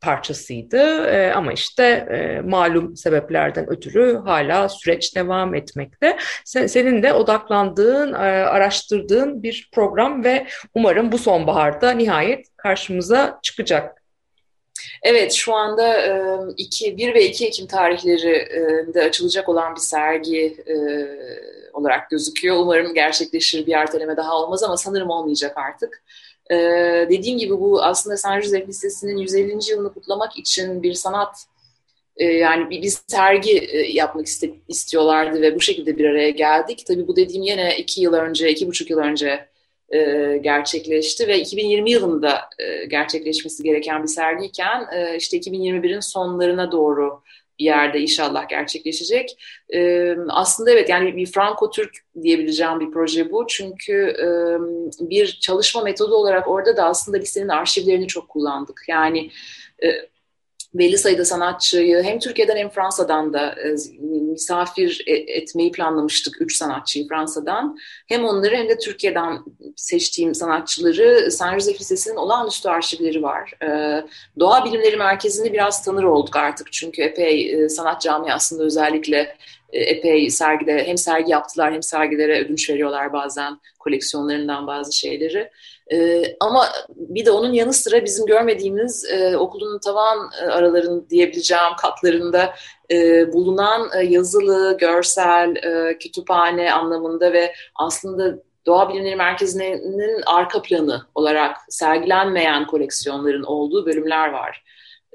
parçasıydı 0.02 1.06
e, 1.06 1.32
ama 1.32 1.52
işte 1.52 1.84
e, 1.84 2.40
malum 2.40 2.96
sebeplerden 2.96 3.70
ötürü 3.70 4.20
hala 4.24 4.68
süreç 4.68 5.16
devam 5.16 5.54
etmekte. 5.54 6.16
Sen, 6.44 6.66
senin 6.66 7.02
de 7.02 7.14
odaklandığın, 7.14 8.12
e, 8.12 8.16
araştırdığın 8.16 9.42
bir 9.42 9.68
program 9.72 10.24
ve 10.24 10.46
umarım 10.74 11.12
bu 11.12 11.18
sonbaharda 11.18 11.90
nihayet 11.90 12.46
karşımıza 12.56 13.38
çıkacak. 13.42 14.02
Evet, 15.02 15.32
şu 15.32 15.54
anda 15.54 15.96
e, 15.96 16.12
2, 16.56 16.96
1 16.96 17.14
ve 17.14 17.24
2 17.24 17.46
Ekim 17.46 17.66
tarihleri 17.66 18.36
e, 18.94 19.00
açılacak 19.00 19.48
olan 19.48 19.74
bir 19.74 19.80
sergi 19.80 20.56
e, 20.66 20.76
olarak 21.72 22.10
gözüküyor. 22.10 22.56
Umarım 22.56 22.94
gerçekleşir 22.94 23.66
bir 23.66 23.72
erteleme 23.72 24.16
daha 24.16 24.36
olmaz 24.36 24.62
ama 24.62 24.76
sanırım 24.76 25.10
olmayacak 25.10 25.56
artık. 25.56 26.02
Ee, 26.50 26.56
dediğim 27.10 27.38
gibi 27.38 27.60
bu 27.60 27.82
aslında 27.82 28.16
San 28.16 28.40
Jose 28.40 28.66
Lisesi'nin 28.66 29.16
150. 29.16 29.70
yılını 29.70 29.92
kutlamak 29.94 30.38
için 30.38 30.82
bir 30.82 30.94
sanat 30.94 31.46
e, 32.16 32.24
yani 32.24 32.70
bir, 32.70 32.82
bir 32.82 32.92
sergi 33.06 33.58
e, 33.58 33.78
yapmak 33.92 34.26
iste, 34.26 34.50
istiyorlardı 34.68 35.42
ve 35.42 35.54
bu 35.54 35.60
şekilde 35.60 35.98
bir 35.98 36.04
araya 36.04 36.30
geldik. 36.30 36.84
Tabii 36.86 37.08
bu 37.08 37.16
dediğim 37.16 37.42
yine 37.42 37.76
iki 37.78 38.02
yıl 38.02 38.12
önce, 38.12 38.50
iki 38.50 38.68
buçuk 38.68 38.90
yıl 38.90 38.98
önce 38.98 39.48
e, 39.94 40.38
gerçekleşti 40.42 41.28
ve 41.28 41.40
2020 41.40 41.90
yılında 41.90 42.40
e, 42.58 42.84
gerçekleşmesi 42.84 43.62
gereken 43.62 44.02
bir 44.02 44.08
sergiyken 44.08 44.86
e, 44.92 45.16
işte 45.16 45.38
2021'in 45.38 46.00
sonlarına 46.00 46.72
doğru 46.72 47.22
bir 47.58 47.64
yerde 47.64 48.00
inşallah 48.00 48.48
gerçekleşecek. 48.48 49.30
E, 49.74 50.10
aslında 50.28 50.70
evet 50.70 50.88
yani 50.88 51.16
bir 51.16 51.26
Franco-Türk 51.26 51.90
diyebileceğim 52.22 52.80
bir 52.80 52.90
proje 52.90 53.32
bu. 53.32 53.46
Çünkü 53.48 53.92
e, 53.92 54.28
bir 55.10 55.38
çalışma 55.40 55.82
metodu 55.82 56.14
olarak 56.14 56.48
orada 56.48 56.76
da 56.76 56.84
aslında 56.84 57.16
listenin 57.16 57.48
arşivlerini 57.48 58.06
çok 58.06 58.28
kullandık. 58.28 58.84
Yani 58.88 59.30
e, 59.84 60.11
belli 60.74 60.98
sayıda 60.98 61.24
sanatçıyı 61.24 62.02
hem 62.02 62.18
Türkiye'den 62.18 62.56
hem 62.56 62.68
Fransa'dan 62.68 63.32
da 63.32 63.54
e, 63.54 63.74
misafir 64.32 65.04
e, 65.06 65.12
etmeyi 65.12 65.72
planlamıştık. 65.72 66.40
Üç 66.40 66.56
sanatçıyı 66.56 67.08
Fransa'dan. 67.08 67.76
Hem 68.08 68.24
onları 68.24 68.56
hem 68.56 68.68
de 68.68 68.78
Türkiye'den 68.78 69.38
seçtiğim 69.76 70.34
sanatçıları 70.34 71.30
San 71.30 71.52
Jose 71.52 71.74
Lisesi'nin 71.74 72.16
olağanüstü 72.16 72.68
arşivleri 72.68 73.22
var. 73.22 73.52
E, 73.62 73.68
Doğa 74.38 74.64
Bilimleri 74.64 74.96
Merkezi'ni 74.96 75.52
biraz 75.52 75.84
tanır 75.84 76.04
olduk 76.04 76.36
artık. 76.36 76.72
Çünkü 76.72 77.02
epey 77.02 77.68
sanat 77.68 78.02
camiasında 78.02 78.64
özellikle 78.64 79.36
epey 79.72 80.30
sergide 80.30 80.86
hem 80.86 80.98
sergi 80.98 81.30
yaptılar 81.30 81.72
hem 81.72 81.82
sergilere 81.82 82.44
ödünç 82.44 82.70
veriyorlar 82.70 83.12
bazen 83.12 83.60
koleksiyonlarından 83.78 84.66
bazı 84.66 84.98
şeyleri. 84.98 85.50
E, 85.92 86.24
ama 86.40 86.66
bir 86.90 87.26
de 87.26 87.30
onun 87.30 87.52
yanı 87.52 87.72
sıra 87.72 88.04
bizim 88.04 88.26
görmediğimiz 88.26 89.04
e, 89.04 89.36
okulun 89.36 89.78
tavan 89.78 90.30
e, 90.42 90.44
araların 90.44 91.08
diyebileceğim 91.10 91.76
katlarında 91.78 92.54
e, 92.90 93.32
bulunan 93.32 93.90
e, 93.96 94.04
yazılı, 94.04 94.76
görsel, 94.78 95.56
e, 95.56 95.98
kütüphane 95.98 96.72
anlamında 96.72 97.32
ve 97.32 97.54
aslında 97.74 98.38
Doğa 98.66 98.88
Bilimleri 98.88 99.16
Merkezi'nin 99.16 100.22
arka 100.26 100.62
planı 100.62 101.02
olarak 101.14 101.56
sergilenmeyen 101.68 102.66
koleksiyonların 102.66 103.42
olduğu 103.42 103.86
bölümler 103.86 104.28
var. 104.28 104.64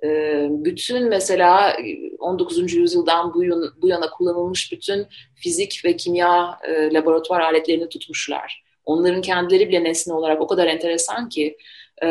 Ee, 0.03 0.47
bütün 0.49 1.09
mesela 1.09 1.77
19. 2.19 2.73
yüzyıldan 2.73 3.33
bu, 3.81 3.87
yana 3.87 4.09
kullanılmış 4.09 4.71
bütün 4.71 5.07
fizik 5.35 5.81
ve 5.85 5.95
kimya 5.95 6.59
e, 6.67 6.93
laboratuvar 6.93 7.41
aletlerini 7.41 7.89
tutmuşlar. 7.89 8.63
Onların 8.85 9.21
kendileri 9.21 9.69
bile 9.69 9.83
nesne 9.83 10.13
olarak 10.13 10.41
o 10.41 10.47
kadar 10.47 10.67
enteresan 10.67 11.29
ki 11.29 11.57
e, 12.03 12.07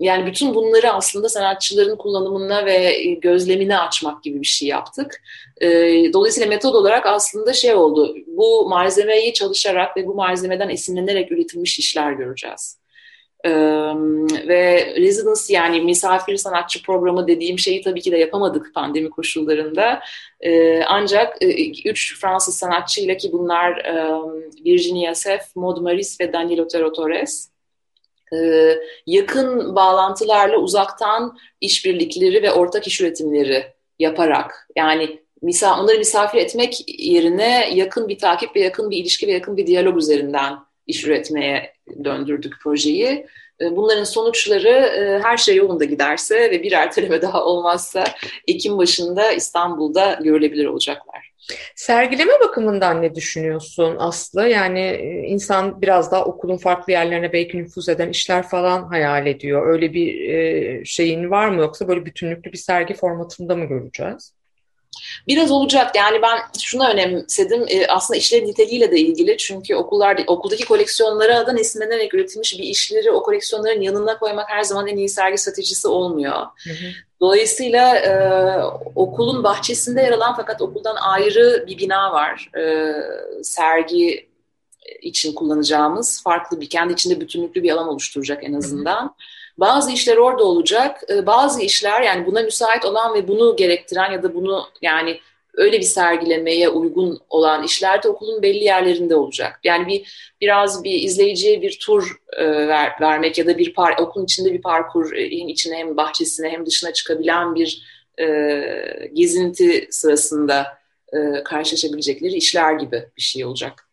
yani 0.00 0.26
bütün 0.26 0.54
bunları 0.54 0.92
aslında 0.92 1.28
sanatçıların 1.28 1.96
kullanımına 1.96 2.66
ve 2.66 3.02
gözlemine 3.22 3.78
açmak 3.78 4.22
gibi 4.22 4.40
bir 4.40 4.46
şey 4.46 4.68
yaptık. 4.68 5.22
E, 5.60 5.68
dolayısıyla 6.12 6.48
metod 6.48 6.74
olarak 6.74 7.06
aslında 7.06 7.52
şey 7.52 7.74
oldu, 7.74 8.16
bu 8.26 8.68
malzemeyi 8.68 9.32
çalışarak 9.32 9.96
ve 9.96 10.06
bu 10.06 10.14
malzemeden 10.14 10.68
esinlenerek 10.68 11.32
üretilmiş 11.32 11.78
işler 11.78 12.12
göreceğiz. 12.12 12.78
Ve 14.48 14.94
residence 14.96 15.54
yani 15.54 15.80
misafir 15.80 16.36
sanatçı 16.36 16.82
programı 16.82 17.28
dediğim 17.28 17.58
şeyi 17.58 17.82
tabii 17.82 18.00
ki 18.00 18.12
de 18.12 18.16
yapamadık 18.16 18.74
pandemi 18.74 19.10
koşullarında. 19.10 20.00
Ancak 20.86 21.42
e, 21.42 21.70
üç 21.88 22.20
Fransız 22.20 22.58
sanatçıyla 22.58 23.16
ki 23.16 23.32
bunlar 23.32 23.82
Virginia 24.64 25.14
Seff, 25.14 25.56
Maud 25.56 25.80
Maris 25.80 26.20
ve 26.20 26.32
Daniel 26.32 26.60
Otero 26.60 26.92
Torres 26.92 27.50
yakın 29.06 29.76
bağlantılarla 29.76 30.58
uzaktan 30.58 31.38
işbirlikleri 31.60 32.42
ve 32.42 32.52
ortak 32.52 32.86
iş 32.86 33.00
üretimleri 33.00 33.66
yaparak 33.98 34.68
yani 34.76 35.20
misal 35.42 35.84
onları 35.84 35.98
misafir 35.98 36.38
etmek 36.38 36.84
yerine 37.00 37.70
yakın 37.74 38.08
bir 38.08 38.18
takip 38.18 38.56
ve 38.56 38.60
yakın 38.60 38.90
bir 38.90 38.96
ilişki 38.96 39.26
ve 39.26 39.32
yakın 39.32 39.56
bir 39.56 39.66
diyalog 39.66 39.96
üzerinden 39.96 40.58
iş 40.86 41.04
üretmeye 41.04 41.77
döndürdük 42.04 42.54
projeyi. 42.62 43.26
E, 43.60 43.76
bunların 43.76 44.04
sonuçları 44.04 44.68
e, 44.68 45.20
her 45.22 45.36
şey 45.36 45.56
yolunda 45.56 45.84
giderse 45.84 46.50
ve 46.50 46.62
bir 46.62 46.72
erteleme 46.72 47.22
daha 47.22 47.44
olmazsa 47.44 48.04
Ekim 48.46 48.78
başında 48.78 49.32
İstanbul'da 49.32 50.18
görülebilir 50.22 50.66
olacaklar. 50.66 51.28
Sergileme 51.74 52.32
bakımından 52.44 53.02
ne 53.02 53.14
düşünüyorsun 53.14 53.96
Aslı? 53.98 54.48
Yani 54.48 54.80
e, 54.80 55.26
insan 55.26 55.82
biraz 55.82 56.12
daha 56.12 56.24
okulun 56.24 56.56
farklı 56.56 56.92
yerlerine 56.92 57.32
belki 57.32 57.58
nüfuz 57.58 57.88
eden 57.88 58.08
işler 58.08 58.48
falan 58.48 58.82
hayal 58.82 59.26
ediyor. 59.26 59.66
Öyle 59.66 59.94
bir 59.94 60.84
şeyin 60.84 61.30
var 61.30 61.48
mı 61.48 61.60
yoksa 61.60 61.88
böyle 61.88 62.06
bütünlüklü 62.06 62.52
bir 62.52 62.58
sergi 62.58 62.94
formatında 62.94 63.56
mı 63.56 63.64
göreceğiz? 63.64 64.37
Biraz 65.26 65.50
olacak 65.50 65.96
yani 65.96 66.22
ben 66.22 66.38
şuna 66.60 66.90
önemsedim 66.90 67.64
e, 67.68 67.86
aslında 67.86 68.18
işlerin 68.18 68.46
niteliğiyle 68.46 68.90
de 68.90 69.00
ilgili 69.00 69.36
çünkü 69.36 69.74
okullar 69.74 70.20
okuldaki 70.26 70.64
koleksiyonlara 70.64 71.46
da 71.46 71.60
esinlenerek 71.60 72.14
üretilmiş 72.14 72.58
bir 72.58 72.64
işleri 72.64 73.10
o 73.10 73.22
koleksiyonların 73.22 73.80
yanına 73.80 74.18
koymak 74.18 74.50
her 74.50 74.62
zaman 74.62 74.86
en 74.86 74.96
iyi 74.96 75.08
sergi 75.08 75.38
stratejisi 75.38 75.88
olmuyor. 75.88 76.34
Hı 76.34 76.70
hı. 76.70 76.90
Dolayısıyla 77.20 77.96
e, 77.96 78.12
okulun 78.94 79.44
bahçesinde 79.44 80.00
yer 80.00 80.12
alan 80.12 80.36
fakat 80.36 80.62
okuldan 80.62 80.96
ayrı 80.96 81.64
bir 81.66 81.78
bina 81.78 82.12
var. 82.12 82.50
E, 82.58 82.94
sergi 83.42 84.28
için 85.02 85.34
kullanacağımız 85.34 86.22
farklı 86.22 86.60
bir 86.60 86.68
kendi 86.68 86.92
içinde 86.92 87.20
bütünlüklü 87.20 87.62
bir 87.62 87.70
alan 87.70 87.88
oluşturacak 87.88 88.44
en 88.44 88.52
azından. 88.52 89.02
Hı 89.02 89.06
hı. 89.06 89.14
Bazı 89.58 89.92
işler 89.92 90.16
orada 90.16 90.44
olacak. 90.44 91.00
Ee, 91.10 91.26
bazı 91.26 91.62
işler 91.62 92.02
yani 92.02 92.26
buna 92.26 92.42
müsait 92.42 92.84
olan 92.84 93.14
ve 93.14 93.28
bunu 93.28 93.56
gerektiren 93.56 94.12
ya 94.12 94.22
da 94.22 94.34
bunu 94.34 94.68
yani 94.82 95.20
öyle 95.54 95.78
bir 95.78 95.84
sergilemeye 95.84 96.68
uygun 96.68 97.20
olan 97.30 97.62
işler 97.64 98.02
de 98.02 98.08
okulun 98.08 98.42
belli 98.42 98.64
yerlerinde 98.64 99.16
olacak. 99.16 99.60
Yani 99.64 99.86
bir 99.86 100.32
biraz 100.40 100.84
bir 100.84 101.02
izleyiciye 101.02 101.62
bir 101.62 101.78
tur 101.82 102.20
e, 102.32 102.46
ver, 102.46 102.92
vermek 103.00 103.38
ya 103.38 103.46
da 103.46 103.58
bir 103.58 103.74
par, 103.74 103.98
okulun 103.98 104.24
içinde 104.24 104.52
bir 104.52 104.62
parkur 104.62 105.12
e, 105.12 105.26
içine 105.26 105.76
hem 105.76 105.96
bahçesine 105.96 106.48
hem 106.48 106.66
dışına 106.66 106.92
çıkabilen 106.92 107.54
bir 107.54 107.82
e, 108.20 109.10
gezinti 109.12 109.88
sırasında 109.90 110.78
e, 111.12 111.42
karşılaşabilecekleri 111.44 112.34
işler 112.34 112.72
gibi 112.72 113.04
bir 113.16 113.22
şey 113.22 113.44
olacak. 113.44 113.87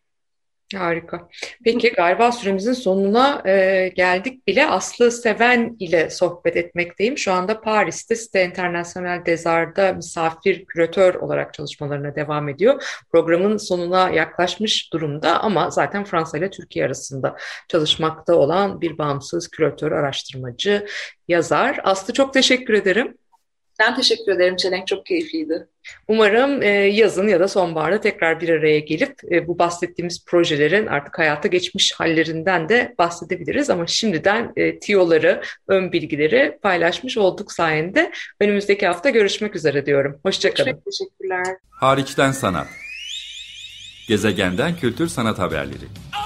Harika. 0.74 1.28
Peki 1.64 1.92
galiba 1.92 2.32
süremizin 2.32 2.72
sonuna 2.72 3.42
e, 3.46 3.88
geldik 3.88 4.46
bile. 4.46 4.66
Aslı 4.66 5.10
Seven 5.10 5.76
ile 5.80 6.10
sohbet 6.10 6.56
etmekteyim. 6.56 7.18
Şu 7.18 7.32
anda 7.32 7.60
Paris'te 7.60 8.16
Site 8.16 8.44
International 8.44 9.26
Desart'da 9.26 9.92
misafir 9.92 10.64
küratör 10.64 11.14
olarak 11.14 11.54
çalışmalarına 11.54 12.16
devam 12.16 12.48
ediyor. 12.48 12.82
Programın 13.12 13.56
sonuna 13.56 14.10
yaklaşmış 14.10 14.92
durumda 14.92 15.40
ama 15.40 15.70
zaten 15.70 16.04
Fransa 16.04 16.38
ile 16.38 16.50
Türkiye 16.50 16.84
arasında 16.84 17.36
çalışmakta 17.68 18.34
olan 18.34 18.80
bir 18.80 18.98
bağımsız 18.98 19.48
küratör, 19.48 19.92
araştırmacı, 19.92 20.86
yazar. 21.28 21.80
Aslı 21.84 22.12
çok 22.12 22.34
teşekkür 22.34 22.74
ederim. 22.74 23.14
Ben 23.78 23.96
teşekkür 23.96 24.32
ederim 24.32 24.56
Çelenk. 24.56 24.86
Çok 24.86 25.06
keyifliydi. 25.06 25.66
Umarım 26.08 26.62
e, 26.62 26.68
yazın 26.68 27.28
ya 27.28 27.40
da 27.40 27.48
sonbaharda 27.48 28.00
tekrar 28.00 28.40
bir 28.40 28.48
araya 28.48 28.78
gelip 28.78 29.20
e, 29.30 29.46
bu 29.46 29.58
bahsettiğimiz 29.58 30.24
projelerin 30.24 30.86
artık 30.86 31.18
hayata 31.18 31.48
geçmiş 31.48 31.92
hallerinden 31.92 32.68
de 32.68 32.94
bahsedebiliriz. 32.98 33.70
Ama 33.70 33.86
şimdiden 33.86 34.52
e, 34.56 34.78
tiyoları, 34.78 35.42
ön 35.68 35.92
bilgileri 35.92 36.58
paylaşmış 36.62 37.18
olduk 37.18 37.52
sayende. 37.52 38.12
Önümüzdeki 38.40 38.86
hafta 38.86 39.10
görüşmek 39.10 39.56
üzere 39.56 39.86
diyorum. 39.86 40.20
Hoşçakalın. 40.22 40.70
Çok 40.70 40.84
teşekkürler. 40.84 41.56
Hariçten 41.70 42.32
sanat. 42.32 42.68
Gezegenden 44.08 44.76
kültür 44.76 45.08
sanat 45.08 45.38
haberleri. 45.38 45.74
Okay, 45.74 46.25